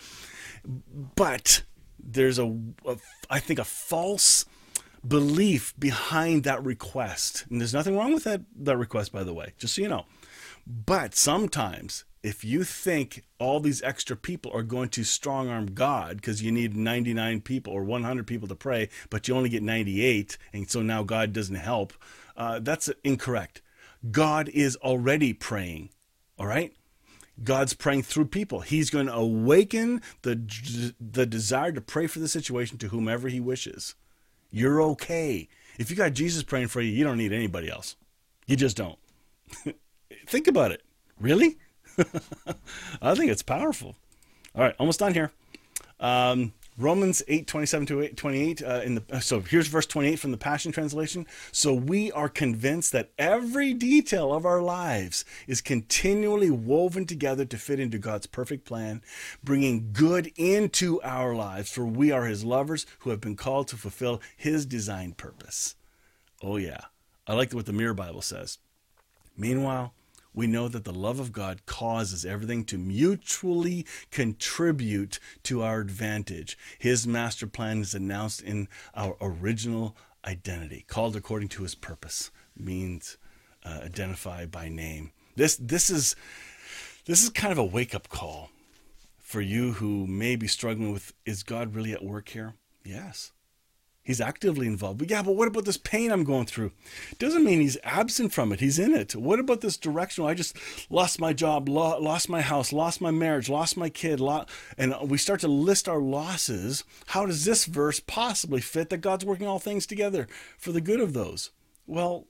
But 1.16 1.64
there's 1.98 2.38
a, 2.38 2.46
a 2.86 2.96
I 3.28 3.40
think 3.40 3.58
a 3.58 3.64
false 3.64 4.44
belief 5.06 5.74
behind 5.78 6.44
that 6.44 6.64
request. 6.64 7.44
And 7.50 7.60
there's 7.60 7.74
nothing 7.74 7.96
wrong 7.96 8.14
with 8.14 8.24
that 8.24 8.42
that 8.60 8.76
request 8.76 9.10
by 9.10 9.24
the 9.24 9.34
way 9.34 9.52
just 9.58 9.74
so 9.74 9.82
you 9.82 9.88
know 9.88 10.06
but 10.66 11.14
sometimes 11.14 12.04
if 12.24 12.42
you 12.42 12.64
think 12.64 13.22
all 13.38 13.60
these 13.60 13.82
extra 13.82 14.16
people 14.16 14.50
are 14.54 14.62
going 14.62 14.88
to 14.88 15.04
strong 15.04 15.50
arm 15.50 15.66
God 15.74 16.16
because 16.16 16.42
you 16.42 16.50
need 16.50 16.74
99 16.74 17.42
people 17.42 17.74
or 17.74 17.84
100 17.84 18.26
people 18.26 18.48
to 18.48 18.54
pray, 18.54 18.88
but 19.10 19.28
you 19.28 19.36
only 19.36 19.50
get 19.50 19.62
98, 19.62 20.38
and 20.54 20.68
so 20.68 20.80
now 20.80 21.02
God 21.02 21.34
doesn't 21.34 21.54
help, 21.54 21.92
uh, 22.34 22.60
that's 22.60 22.90
incorrect. 23.04 23.60
God 24.10 24.48
is 24.48 24.76
already 24.76 25.34
praying, 25.34 25.90
all 26.38 26.46
right? 26.46 26.72
God's 27.42 27.74
praying 27.74 28.04
through 28.04 28.26
people. 28.26 28.60
He's 28.60 28.88
going 28.88 29.06
to 29.06 29.14
awaken 29.14 30.00
the, 30.22 30.94
the 30.98 31.26
desire 31.26 31.72
to 31.72 31.80
pray 31.82 32.06
for 32.06 32.20
the 32.20 32.28
situation 32.28 32.78
to 32.78 32.88
whomever 32.88 33.28
he 33.28 33.40
wishes. 33.40 33.96
You're 34.50 34.80
okay. 34.82 35.48
If 35.78 35.90
you 35.90 35.96
got 35.96 36.14
Jesus 36.14 36.42
praying 36.42 36.68
for 36.68 36.80
you, 36.80 36.90
you 36.90 37.04
don't 37.04 37.18
need 37.18 37.32
anybody 37.32 37.68
else. 37.68 37.96
You 38.46 38.56
just 38.56 38.78
don't. 38.78 38.98
Think 40.26 40.46
about 40.46 40.72
it. 40.72 40.82
Really? 41.20 41.58
I 43.02 43.14
think 43.14 43.30
it's 43.30 43.42
powerful. 43.42 43.96
All 44.54 44.62
right, 44.62 44.74
almost 44.78 45.00
done 45.00 45.14
here. 45.14 45.32
Um, 46.00 46.52
Romans 46.76 47.22
8, 47.28 47.46
27 47.46 47.86
to 47.86 48.08
28. 48.08 48.62
Uh, 48.62 48.80
in 48.84 48.94
the, 48.96 49.20
so 49.20 49.40
here's 49.40 49.68
verse 49.68 49.86
28 49.86 50.18
from 50.18 50.32
the 50.32 50.36
Passion 50.36 50.72
Translation. 50.72 51.26
So 51.52 51.72
we 51.72 52.10
are 52.12 52.28
convinced 52.28 52.90
that 52.92 53.10
every 53.16 53.72
detail 53.72 54.32
of 54.32 54.44
our 54.44 54.60
lives 54.60 55.24
is 55.46 55.60
continually 55.60 56.50
woven 56.50 57.06
together 57.06 57.44
to 57.44 57.56
fit 57.56 57.78
into 57.78 57.98
God's 57.98 58.26
perfect 58.26 58.64
plan, 58.64 59.02
bringing 59.42 59.92
good 59.92 60.32
into 60.36 61.00
our 61.02 61.34
lives, 61.34 61.70
for 61.70 61.84
we 61.84 62.10
are 62.10 62.24
his 62.24 62.44
lovers 62.44 62.86
who 63.00 63.10
have 63.10 63.20
been 63.20 63.36
called 63.36 63.68
to 63.68 63.76
fulfill 63.76 64.20
his 64.36 64.66
designed 64.66 65.16
purpose. 65.16 65.76
Oh, 66.42 66.56
yeah. 66.56 66.80
I 67.26 67.34
like 67.34 67.52
what 67.52 67.66
the 67.66 67.72
Mirror 67.72 67.94
Bible 67.94 68.22
says. 68.22 68.58
Meanwhile, 69.36 69.94
we 70.34 70.46
know 70.46 70.68
that 70.68 70.84
the 70.84 70.92
love 70.92 71.20
of 71.20 71.32
God 71.32 71.64
causes 71.66 72.24
everything 72.24 72.64
to 72.64 72.78
mutually 72.78 73.86
contribute 74.10 75.20
to 75.44 75.62
our 75.62 75.80
advantage. 75.80 76.58
His 76.78 77.06
master 77.06 77.46
plan 77.46 77.80
is 77.80 77.94
announced 77.94 78.42
in 78.42 78.68
our 78.94 79.16
original 79.20 79.96
identity, 80.26 80.84
called 80.88 81.16
according 81.16 81.48
to 81.48 81.62
his 81.62 81.74
purpose, 81.74 82.30
means 82.56 83.16
uh, 83.64 83.80
identify 83.84 84.46
by 84.46 84.68
name. 84.68 85.12
This 85.36 85.56
this 85.56 85.90
is 85.90 86.16
this 87.06 87.22
is 87.22 87.30
kind 87.30 87.52
of 87.52 87.58
a 87.58 87.64
wake 87.64 87.94
up 87.94 88.08
call 88.08 88.50
for 89.18 89.40
you 89.40 89.72
who 89.72 90.06
may 90.06 90.36
be 90.36 90.46
struggling 90.46 90.92
with 90.92 91.12
is 91.26 91.42
God 91.42 91.74
really 91.74 91.92
at 91.92 92.04
work 92.04 92.28
here? 92.28 92.54
Yes. 92.84 93.32
He's 94.04 94.20
actively 94.20 94.66
involved. 94.66 94.98
But 94.98 95.08
yeah, 95.08 95.22
but 95.22 95.34
what 95.34 95.48
about 95.48 95.64
this 95.64 95.78
pain 95.78 96.12
I'm 96.12 96.24
going 96.24 96.44
through? 96.44 96.72
Doesn't 97.18 97.42
mean 97.42 97.62
he's 97.62 97.78
absent 97.82 98.34
from 98.34 98.52
it. 98.52 98.60
He's 98.60 98.78
in 98.78 98.92
it. 98.92 99.16
What 99.16 99.40
about 99.40 99.62
this 99.62 99.78
direction? 99.78 100.26
I 100.26 100.34
just 100.34 100.56
lost 100.90 101.18
my 101.18 101.32
job, 101.32 101.70
lost 101.70 102.28
my 102.28 102.42
house, 102.42 102.70
lost 102.70 103.00
my 103.00 103.10
marriage, 103.10 103.48
lost 103.48 103.78
my 103.78 103.88
kid, 103.88 104.20
and 104.76 104.94
we 105.02 105.16
start 105.16 105.40
to 105.40 105.48
list 105.48 105.88
our 105.88 106.00
losses. 106.00 106.84
How 107.06 107.24
does 107.24 107.46
this 107.46 107.64
verse 107.64 107.98
possibly 107.98 108.60
fit 108.60 108.90
that 108.90 108.98
God's 108.98 109.24
working 109.24 109.46
all 109.46 109.58
things 109.58 109.86
together 109.86 110.28
for 110.58 110.70
the 110.70 110.82
good 110.82 111.00
of 111.00 111.14
those? 111.14 111.50
Well, 111.86 112.26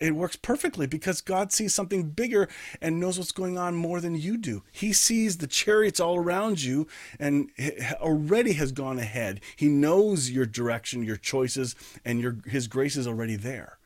it 0.00 0.16
works 0.16 0.36
perfectly 0.36 0.86
because 0.86 1.20
God 1.20 1.52
sees 1.52 1.74
something 1.74 2.10
bigger 2.10 2.48
and 2.80 2.98
knows 2.98 3.18
what's 3.18 3.32
going 3.32 3.58
on 3.58 3.76
more 3.76 4.00
than 4.00 4.14
you 4.14 4.38
do. 4.38 4.62
He 4.72 4.94
sees 4.94 5.36
the 5.36 5.46
chariots 5.46 6.00
all 6.00 6.16
around 6.16 6.62
you 6.62 6.88
and 7.18 7.50
already 8.00 8.54
has 8.54 8.72
gone 8.72 8.98
ahead. 8.98 9.40
He 9.56 9.68
knows 9.68 10.30
your 10.30 10.46
direction, 10.46 11.02
your 11.02 11.16
choices, 11.16 11.76
and 12.04 12.20
your 12.20 12.38
his 12.46 12.66
grace 12.66 12.96
is 12.96 13.06
already 13.06 13.36
there. 13.36 13.78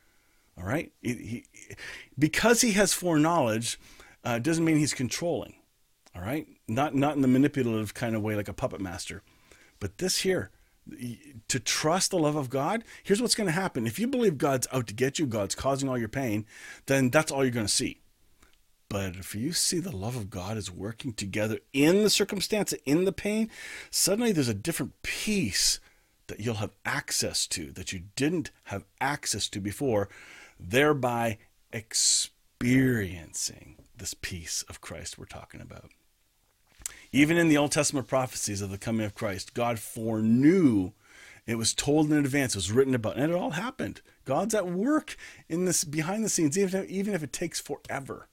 All 0.57 0.65
right? 0.65 0.93
He, 1.03 1.47
because 2.17 2.61
he 2.61 2.73
has 2.73 2.93
foreknowledge 2.93 3.79
uh, 4.23 4.39
doesn't 4.39 4.65
mean 4.65 4.79
he's 4.79 4.95
controlling. 4.95 5.55
All 6.15 6.23
right? 6.23 6.47
Not 6.69 6.95
not 6.95 7.17
in 7.17 7.23
the 7.23 7.29
manipulative 7.29 7.93
kind 7.93 8.15
of 8.15 8.23
way 8.23 8.37
like 8.37 8.49
a 8.49 8.55
puppet 8.55 8.81
master. 8.81 9.23
But 9.81 9.99
this 9.99 10.19
here, 10.19 10.51
to 11.49 11.61
trust 11.61 12.11
the 12.11 12.19
love 12.19 12.37
of 12.37 12.51
God, 12.51 12.85
here's 13.03 13.23
what's 13.23 13.35
going 13.35 13.47
to 13.47 13.53
happen. 13.53 13.87
If 13.87 13.99
you 13.99 14.07
believe 14.07 14.39
God's 14.39 14.69
out 14.73 14.87
to 14.89 14.95
get 14.95 15.19
you, 15.19 15.27
God's 15.27 15.55
causing 15.55 15.89
all 15.89 15.99
your 15.99 16.09
pain, 16.09 16.47
then 16.87 17.11
that's 17.11 17.33
all 17.33 17.45
you're 17.45 17.53
going 17.53 17.67
to 17.67 17.73
see. 17.73 18.01
But 18.89 19.17
if 19.17 19.35
you 19.35 19.53
see 19.53 19.81
the 19.81 19.97
love 19.97 20.15
of 20.15 20.31
God 20.31 20.57
is 20.57 20.71
working 20.71 21.15
together 21.15 21.59
in 21.73 22.03
the 22.03 22.11
circumstance, 22.11 22.73
in 22.85 23.05
the 23.05 23.13
pain, 23.13 23.51
suddenly 23.91 24.31
there's 24.31 24.49
a 24.49 24.55
different 24.55 25.03
peace 25.03 25.81
that 26.27 26.41
you'll 26.41 26.55
have 26.55 26.75
access 26.85 27.47
to 27.49 27.73
that 27.73 27.93
you 27.93 28.03
didn't 28.15 28.51
have 28.65 28.85
access 29.01 29.49
to 29.49 29.61
before, 29.61 30.09
thereby 30.61 31.39
experiencing 31.73 33.77
this 33.97 34.15
peace 34.15 34.65
of 34.69 34.81
Christ 34.81 35.19
we're 35.19 35.25
talking 35.25 35.61
about. 35.61 35.91
Even 37.15 37.37
in 37.37 37.47
the 37.47 37.57
Old 37.57 37.71
Testament 37.71 38.09
prophecies 38.09 38.61
of 38.61 38.73
the 38.73 38.77
coming 38.77 39.07
of 39.07 39.15
Christ, 39.15 39.55
God 39.55 39.79
foreknew. 39.79 40.91
It 41.47 41.55
was 41.55 41.73
told 41.73 42.11
in 42.11 42.19
advance. 42.19 42.57
It 42.57 42.59
was 42.59 42.73
written 42.73 42.93
about, 42.93 43.17
and 43.17 43.31
it 43.31 43.37
all 43.37 43.51
happened. 43.51 44.01
God's 44.25 44.53
at 44.53 44.67
work 44.67 45.17
in 45.49 45.65
this 45.65 45.85
behind 45.85 46.25
the 46.25 46.29
scenes, 46.29 46.59
even 46.59 46.83
if, 46.83 46.91
even 46.91 47.15
if 47.15 47.23
it 47.23 47.33
takes 47.33 47.61
forever. 47.61 48.27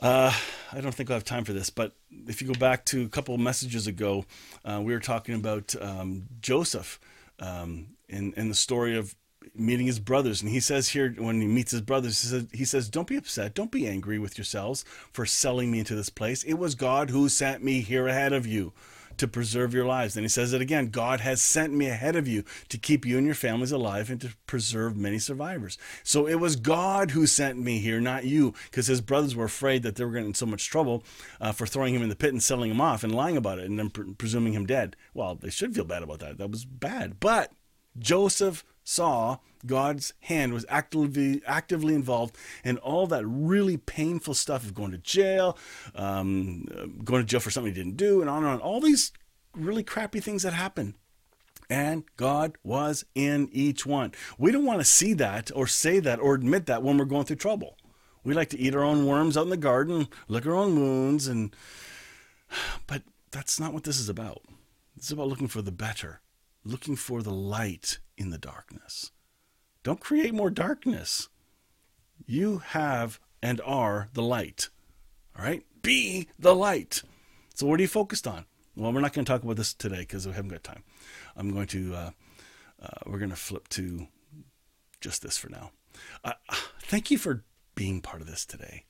Uh, 0.00 0.32
I 0.72 0.80
don't 0.80 0.94
think 0.94 1.10
I'll 1.10 1.16
have 1.16 1.24
time 1.24 1.44
for 1.44 1.52
this, 1.52 1.68
but 1.68 1.92
if 2.26 2.40
you 2.40 2.48
go 2.48 2.58
back 2.58 2.86
to 2.86 3.04
a 3.04 3.08
couple 3.10 3.36
messages 3.36 3.86
ago, 3.86 4.24
uh, 4.64 4.80
we 4.82 4.94
were 4.94 5.00
talking 5.00 5.34
about 5.34 5.74
um, 5.78 6.22
Joseph 6.40 6.98
um, 7.40 7.88
in, 8.08 8.32
in 8.38 8.48
the 8.48 8.54
story 8.54 8.96
of 8.96 9.14
meeting 9.54 9.86
his 9.86 10.00
brothers. 10.00 10.42
And 10.42 10.50
he 10.50 10.60
says 10.60 10.88
here, 10.88 11.14
when 11.18 11.40
he 11.40 11.46
meets 11.46 11.72
his 11.72 11.80
brothers, 11.80 12.20
he 12.20 12.28
says, 12.28 12.46
he 12.52 12.64
says, 12.64 12.88
Don't 12.88 13.08
be 13.08 13.16
upset. 13.16 13.54
Don't 13.54 13.70
be 13.70 13.86
angry 13.86 14.18
with 14.18 14.38
yourselves 14.38 14.84
for 15.12 15.26
selling 15.26 15.70
me 15.70 15.78
into 15.80 15.94
this 15.94 16.10
place. 16.10 16.42
It 16.44 16.54
was 16.54 16.74
God 16.74 17.10
who 17.10 17.28
sent 17.28 17.62
me 17.62 17.80
here 17.80 18.06
ahead 18.06 18.32
of 18.32 18.46
you 18.46 18.72
to 19.18 19.28
preserve 19.28 19.74
your 19.74 19.84
lives. 19.84 20.16
And 20.16 20.24
he 20.24 20.28
says 20.28 20.52
it 20.52 20.60
again 20.60 20.88
God 20.88 21.20
has 21.20 21.40
sent 21.40 21.72
me 21.72 21.88
ahead 21.88 22.16
of 22.16 22.28
you 22.28 22.44
to 22.68 22.78
keep 22.78 23.04
you 23.04 23.16
and 23.16 23.26
your 23.26 23.34
families 23.34 23.72
alive 23.72 24.10
and 24.10 24.20
to 24.20 24.34
preserve 24.46 24.96
many 24.96 25.18
survivors. 25.18 25.78
So 26.02 26.26
it 26.26 26.36
was 26.36 26.56
God 26.56 27.12
who 27.12 27.26
sent 27.26 27.58
me 27.58 27.78
here, 27.78 28.00
not 28.00 28.24
you, 28.24 28.54
because 28.70 28.86
his 28.86 29.00
brothers 29.00 29.34
were 29.34 29.44
afraid 29.44 29.82
that 29.82 29.96
they 29.96 30.04
were 30.04 30.12
getting 30.12 30.28
in 30.28 30.34
so 30.34 30.46
much 30.46 30.68
trouble 30.68 31.02
uh, 31.40 31.52
for 31.52 31.66
throwing 31.66 31.94
him 31.94 32.02
in 32.02 32.08
the 32.08 32.16
pit 32.16 32.32
and 32.32 32.42
selling 32.42 32.70
him 32.70 32.80
off 32.80 33.04
and 33.04 33.14
lying 33.14 33.36
about 33.36 33.58
it 33.58 33.66
and 33.66 33.78
then 33.78 33.90
pre- 33.90 34.14
presuming 34.14 34.52
him 34.52 34.66
dead. 34.66 34.96
Well, 35.14 35.34
they 35.34 35.50
should 35.50 35.74
feel 35.74 35.84
bad 35.84 36.02
about 36.02 36.20
that. 36.20 36.38
That 36.38 36.50
was 36.50 36.64
bad. 36.64 37.20
But 37.20 37.52
Joseph 37.98 38.64
saw 38.86 39.38
God's 39.66 40.14
hand 40.20 40.54
was 40.54 40.64
actively 40.68 41.42
actively 41.44 41.94
involved 41.94 42.36
in 42.64 42.78
all 42.78 43.06
that 43.08 43.26
really 43.26 43.76
painful 43.76 44.32
stuff 44.32 44.62
of 44.62 44.74
going 44.74 44.92
to 44.92 44.98
jail, 44.98 45.58
um, 45.96 46.64
going 47.04 47.22
to 47.22 47.26
jail 47.26 47.40
for 47.40 47.50
something 47.50 47.74
he 47.74 47.78
didn't 47.78 47.96
do, 47.96 48.20
and 48.20 48.30
on 48.30 48.44
and 48.44 48.52
on. 48.52 48.60
All 48.60 48.80
these 48.80 49.12
really 49.54 49.82
crappy 49.82 50.20
things 50.20 50.44
that 50.44 50.52
happen. 50.52 50.94
And 51.68 52.04
God 52.16 52.56
was 52.62 53.04
in 53.16 53.48
each 53.50 53.84
one. 53.84 54.12
We 54.38 54.52
don't 54.52 54.64
want 54.64 54.78
to 54.78 54.84
see 54.84 55.14
that 55.14 55.50
or 55.52 55.66
say 55.66 55.98
that 55.98 56.20
or 56.20 56.34
admit 56.34 56.66
that 56.66 56.84
when 56.84 56.96
we're 56.96 57.06
going 57.06 57.24
through 57.24 57.36
trouble. 57.36 57.76
We 58.22 58.34
like 58.34 58.50
to 58.50 58.58
eat 58.58 58.74
our 58.74 58.84
own 58.84 59.04
worms 59.04 59.36
out 59.36 59.44
in 59.44 59.50
the 59.50 59.56
garden, 59.56 60.06
lick 60.28 60.46
our 60.46 60.54
own 60.54 60.78
wounds, 60.78 61.26
and 61.26 61.54
but 62.86 63.02
that's 63.32 63.58
not 63.58 63.72
what 63.72 63.82
this 63.82 63.98
is 63.98 64.08
about. 64.08 64.42
It's 64.96 65.10
about 65.10 65.26
looking 65.26 65.48
for 65.48 65.60
the 65.60 65.72
better 65.72 66.20
looking 66.66 66.96
for 66.96 67.22
the 67.22 67.32
light 67.32 67.98
in 68.16 68.30
the 68.30 68.38
darkness. 68.38 69.12
Don't 69.82 70.00
create 70.00 70.34
more 70.34 70.50
darkness. 70.50 71.28
You 72.26 72.58
have 72.58 73.20
and 73.42 73.60
are 73.64 74.08
the 74.14 74.22
light. 74.22 74.68
All 75.38 75.44
right? 75.44 75.62
Be 75.82 76.28
the 76.38 76.54
light. 76.54 77.02
So, 77.54 77.66
what 77.66 77.78
are 77.78 77.82
you 77.82 77.88
focused 77.88 78.26
on? 78.26 78.46
Well, 78.74 78.92
we're 78.92 79.00
not 79.00 79.12
going 79.12 79.24
to 79.24 79.32
talk 79.32 79.42
about 79.42 79.56
this 79.56 79.72
today 79.72 80.00
because 80.00 80.26
we 80.26 80.32
haven't 80.32 80.50
got 80.50 80.64
time. 80.64 80.82
I'm 81.36 81.52
going 81.52 81.68
to, 81.68 81.94
uh, 81.94 82.10
uh, 82.82 82.88
we're 83.06 83.18
going 83.18 83.30
to 83.30 83.36
flip 83.36 83.68
to 83.70 84.08
just 85.00 85.22
this 85.22 85.38
for 85.38 85.48
now. 85.48 85.70
Uh, 86.24 86.32
thank 86.82 87.10
you 87.10 87.16
for 87.16 87.44
being 87.74 88.00
part 88.00 88.20
of 88.20 88.26
this 88.26 88.44
today. 88.44 88.84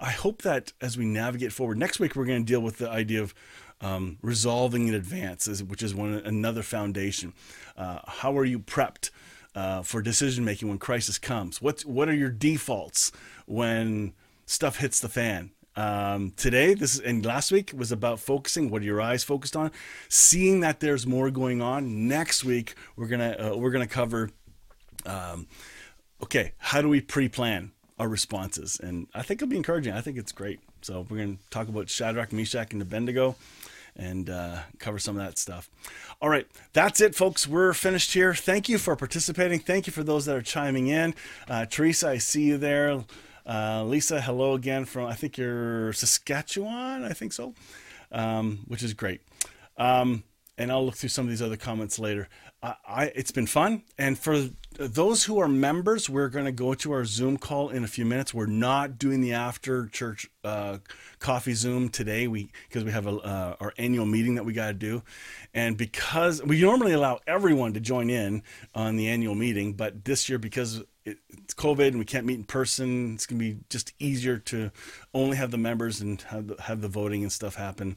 I 0.00 0.10
hope 0.10 0.42
that 0.42 0.72
as 0.80 0.98
we 0.98 1.04
navigate 1.04 1.52
forward, 1.52 1.78
next 1.78 1.98
week 1.98 2.16
we're 2.16 2.26
going 2.26 2.44
to 2.44 2.52
deal 2.52 2.60
with 2.60 2.78
the 2.78 2.90
idea 2.90 3.22
of 3.22 3.34
um, 3.80 4.18
resolving 4.22 4.88
in 4.88 4.94
advance, 4.94 5.62
which 5.62 5.82
is 5.82 5.94
one 5.94 6.14
another 6.24 6.62
foundation. 6.62 7.32
Uh, 7.76 8.00
how 8.06 8.36
are 8.36 8.44
you 8.44 8.58
prepped 8.58 9.10
uh, 9.54 9.82
for 9.82 10.02
decision 10.02 10.44
making 10.44 10.68
when 10.68 10.78
crisis 10.78 11.18
comes? 11.18 11.60
What 11.60 11.82
what 11.82 12.08
are 12.08 12.14
your 12.14 12.30
defaults 12.30 13.12
when 13.46 14.14
stuff 14.46 14.78
hits 14.78 15.00
the 15.00 15.08
fan? 15.08 15.50
Um, 15.76 16.32
today, 16.36 16.74
this 16.74 16.94
is, 16.94 17.00
and 17.00 17.24
last 17.26 17.50
week 17.50 17.72
was 17.76 17.90
about 17.90 18.20
focusing. 18.20 18.70
What 18.70 18.82
are 18.82 18.84
your 18.84 19.00
eyes 19.00 19.24
focused 19.24 19.56
on? 19.56 19.72
Seeing 20.08 20.60
that 20.60 20.80
there's 20.80 21.06
more 21.06 21.30
going 21.30 21.60
on. 21.60 22.06
Next 22.06 22.44
week, 22.44 22.74
we're 22.96 23.08
gonna 23.08 23.36
uh, 23.52 23.56
we're 23.56 23.72
gonna 23.72 23.86
cover. 23.86 24.30
Um, 25.04 25.48
okay, 26.22 26.52
how 26.58 26.80
do 26.80 26.88
we 26.88 27.00
pre-plan 27.00 27.72
our 27.98 28.08
responses? 28.08 28.78
And 28.80 29.08
I 29.14 29.22
think 29.22 29.42
it'll 29.42 29.50
be 29.50 29.56
encouraging. 29.56 29.92
I 29.92 30.00
think 30.00 30.16
it's 30.16 30.32
great. 30.32 30.60
So 30.82 31.06
we're 31.08 31.24
to 31.26 31.38
talk 31.50 31.68
about 31.68 31.88
Shadrach, 31.88 32.32
Meshach, 32.32 32.72
and 32.72 32.80
Abednego 32.80 33.36
and 33.96 34.28
uh, 34.28 34.58
cover 34.78 34.98
some 34.98 35.16
of 35.18 35.24
that 35.24 35.38
stuff. 35.38 35.70
All 36.20 36.28
right, 36.28 36.46
that's 36.72 37.00
it, 37.00 37.14
folks. 37.14 37.46
We're 37.46 37.72
finished 37.74 38.12
here. 38.12 38.34
Thank 38.34 38.68
you 38.68 38.78
for 38.78 38.96
participating. 38.96 39.60
Thank 39.60 39.86
you 39.86 39.92
for 39.92 40.02
those 40.02 40.26
that 40.26 40.36
are 40.36 40.42
chiming 40.42 40.88
in. 40.88 41.14
Uh, 41.48 41.66
Teresa, 41.66 42.08
I 42.08 42.18
see 42.18 42.44
you 42.44 42.56
there. 42.56 43.04
Uh, 43.46 43.84
Lisa, 43.84 44.20
hello 44.20 44.54
again 44.54 44.84
from, 44.84 45.06
I 45.06 45.14
think 45.14 45.36
you're 45.36 45.92
Saskatchewan, 45.92 47.04
I 47.04 47.12
think 47.12 47.32
so, 47.32 47.54
um, 48.10 48.60
which 48.66 48.82
is 48.82 48.94
great. 48.94 49.20
Um, 49.76 50.24
and 50.56 50.70
I'll 50.70 50.84
look 50.84 50.94
through 50.94 51.10
some 51.10 51.26
of 51.26 51.30
these 51.30 51.42
other 51.42 51.56
comments 51.56 51.98
later. 51.98 52.28
I, 52.64 53.12
it's 53.14 53.30
been 53.30 53.46
fun. 53.46 53.82
And 53.98 54.18
for 54.18 54.48
those 54.78 55.24
who 55.24 55.38
are 55.38 55.48
members, 55.48 56.08
we're 56.08 56.28
going 56.28 56.46
to 56.46 56.52
go 56.52 56.72
to 56.74 56.92
our 56.92 57.04
Zoom 57.04 57.36
call 57.36 57.68
in 57.68 57.84
a 57.84 57.86
few 57.86 58.06
minutes. 58.06 58.32
We're 58.32 58.46
not 58.46 58.98
doing 58.98 59.20
the 59.20 59.34
after 59.34 59.86
church 59.86 60.30
uh, 60.42 60.78
coffee 61.18 61.54
Zoom 61.54 61.90
today, 61.90 62.26
we 62.26 62.50
because 62.68 62.84
we 62.84 62.90
have 62.90 63.06
a, 63.06 63.16
uh, 63.16 63.56
our 63.60 63.74
annual 63.76 64.06
meeting 64.06 64.36
that 64.36 64.44
we 64.44 64.52
got 64.52 64.68
to 64.68 64.74
do, 64.74 65.02
and 65.52 65.76
because 65.76 66.42
we 66.42 66.60
normally 66.60 66.92
allow 66.92 67.20
everyone 67.26 67.74
to 67.74 67.80
join 67.80 68.10
in 68.10 68.42
on 68.74 68.96
the 68.96 69.08
annual 69.08 69.34
meeting, 69.34 69.74
but 69.74 70.04
this 70.04 70.28
year 70.28 70.38
because 70.38 70.82
it's 71.06 71.52
COVID 71.54 71.88
and 71.88 71.98
we 71.98 72.04
can't 72.04 72.24
meet 72.24 72.38
in 72.38 72.44
person. 72.44 73.14
It's 73.14 73.26
gonna 73.26 73.38
be 73.38 73.58
just 73.68 73.92
easier 73.98 74.38
to 74.38 74.70
only 75.12 75.36
have 75.36 75.50
the 75.50 75.58
members 75.58 76.00
and 76.00 76.20
have 76.22 76.46
the, 76.48 76.62
have 76.62 76.80
the 76.80 76.88
voting 76.88 77.22
and 77.22 77.30
stuff 77.30 77.56
happen. 77.56 77.96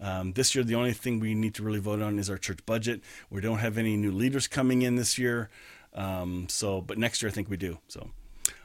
Um, 0.00 0.32
this 0.32 0.54
year, 0.54 0.64
the 0.64 0.74
only 0.74 0.92
thing 0.92 1.20
we 1.20 1.34
need 1.34 1.54
to 1.56 1.62
really 1.62 1.80
vote 1.80 2.00
on 2.00 2.18
is 2.18 2.30
our 2.30 2.38
church 2.38 2.64
budget. 2.64 3.02
We 3.30 3.42
don't 3.42 3.58
have 3.58 3.76
any 3.76 3.96
new 3.96 4.05
leaders 4.12 4.46
coming 4.46 4.82
in 4.82 4.96
this 4.96 5.18
year, 5.18 5.50
um, 5.94 6.46
so 6.48 6.80
but 6.80 6.98
next 6.98 7.22
year 7.22 7.30
I 7.30 7.32
think 7.32 7.48
we 7.48 7.56
do. 7.56 7.78
So, 7.88 8.10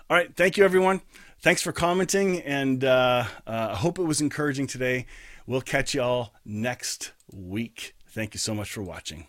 all 0.09 0.17
right, 0.17 0.35
thank 0.35 0.57
you 0.57 0.65
everyone. 0.65 1.01
Thanks 1.39 1.61
for 1.61 1.71
commenting, 1.71 2.41
and 2.41 2.83
uh, 2.83 3.25
uh, 3.47 3.69
I 3.71 3.75
hope 3.75 3.97
it 3.97 4.03
was 4.03 4.21
encouraging 4.21 4.67
today. 4.67 5.07
We'll 5.47 5.61
catch 5.61 5.93
you 5.95 6.01
all 6.01 6.33
next 6.45 7.13
week. 7.31 7.95
Thank 8.07 8.33
you 8.33 8.39
so 8.39 8.53
much 8.53 8.71
for 8.71 8.83
watching. 8.83 9.27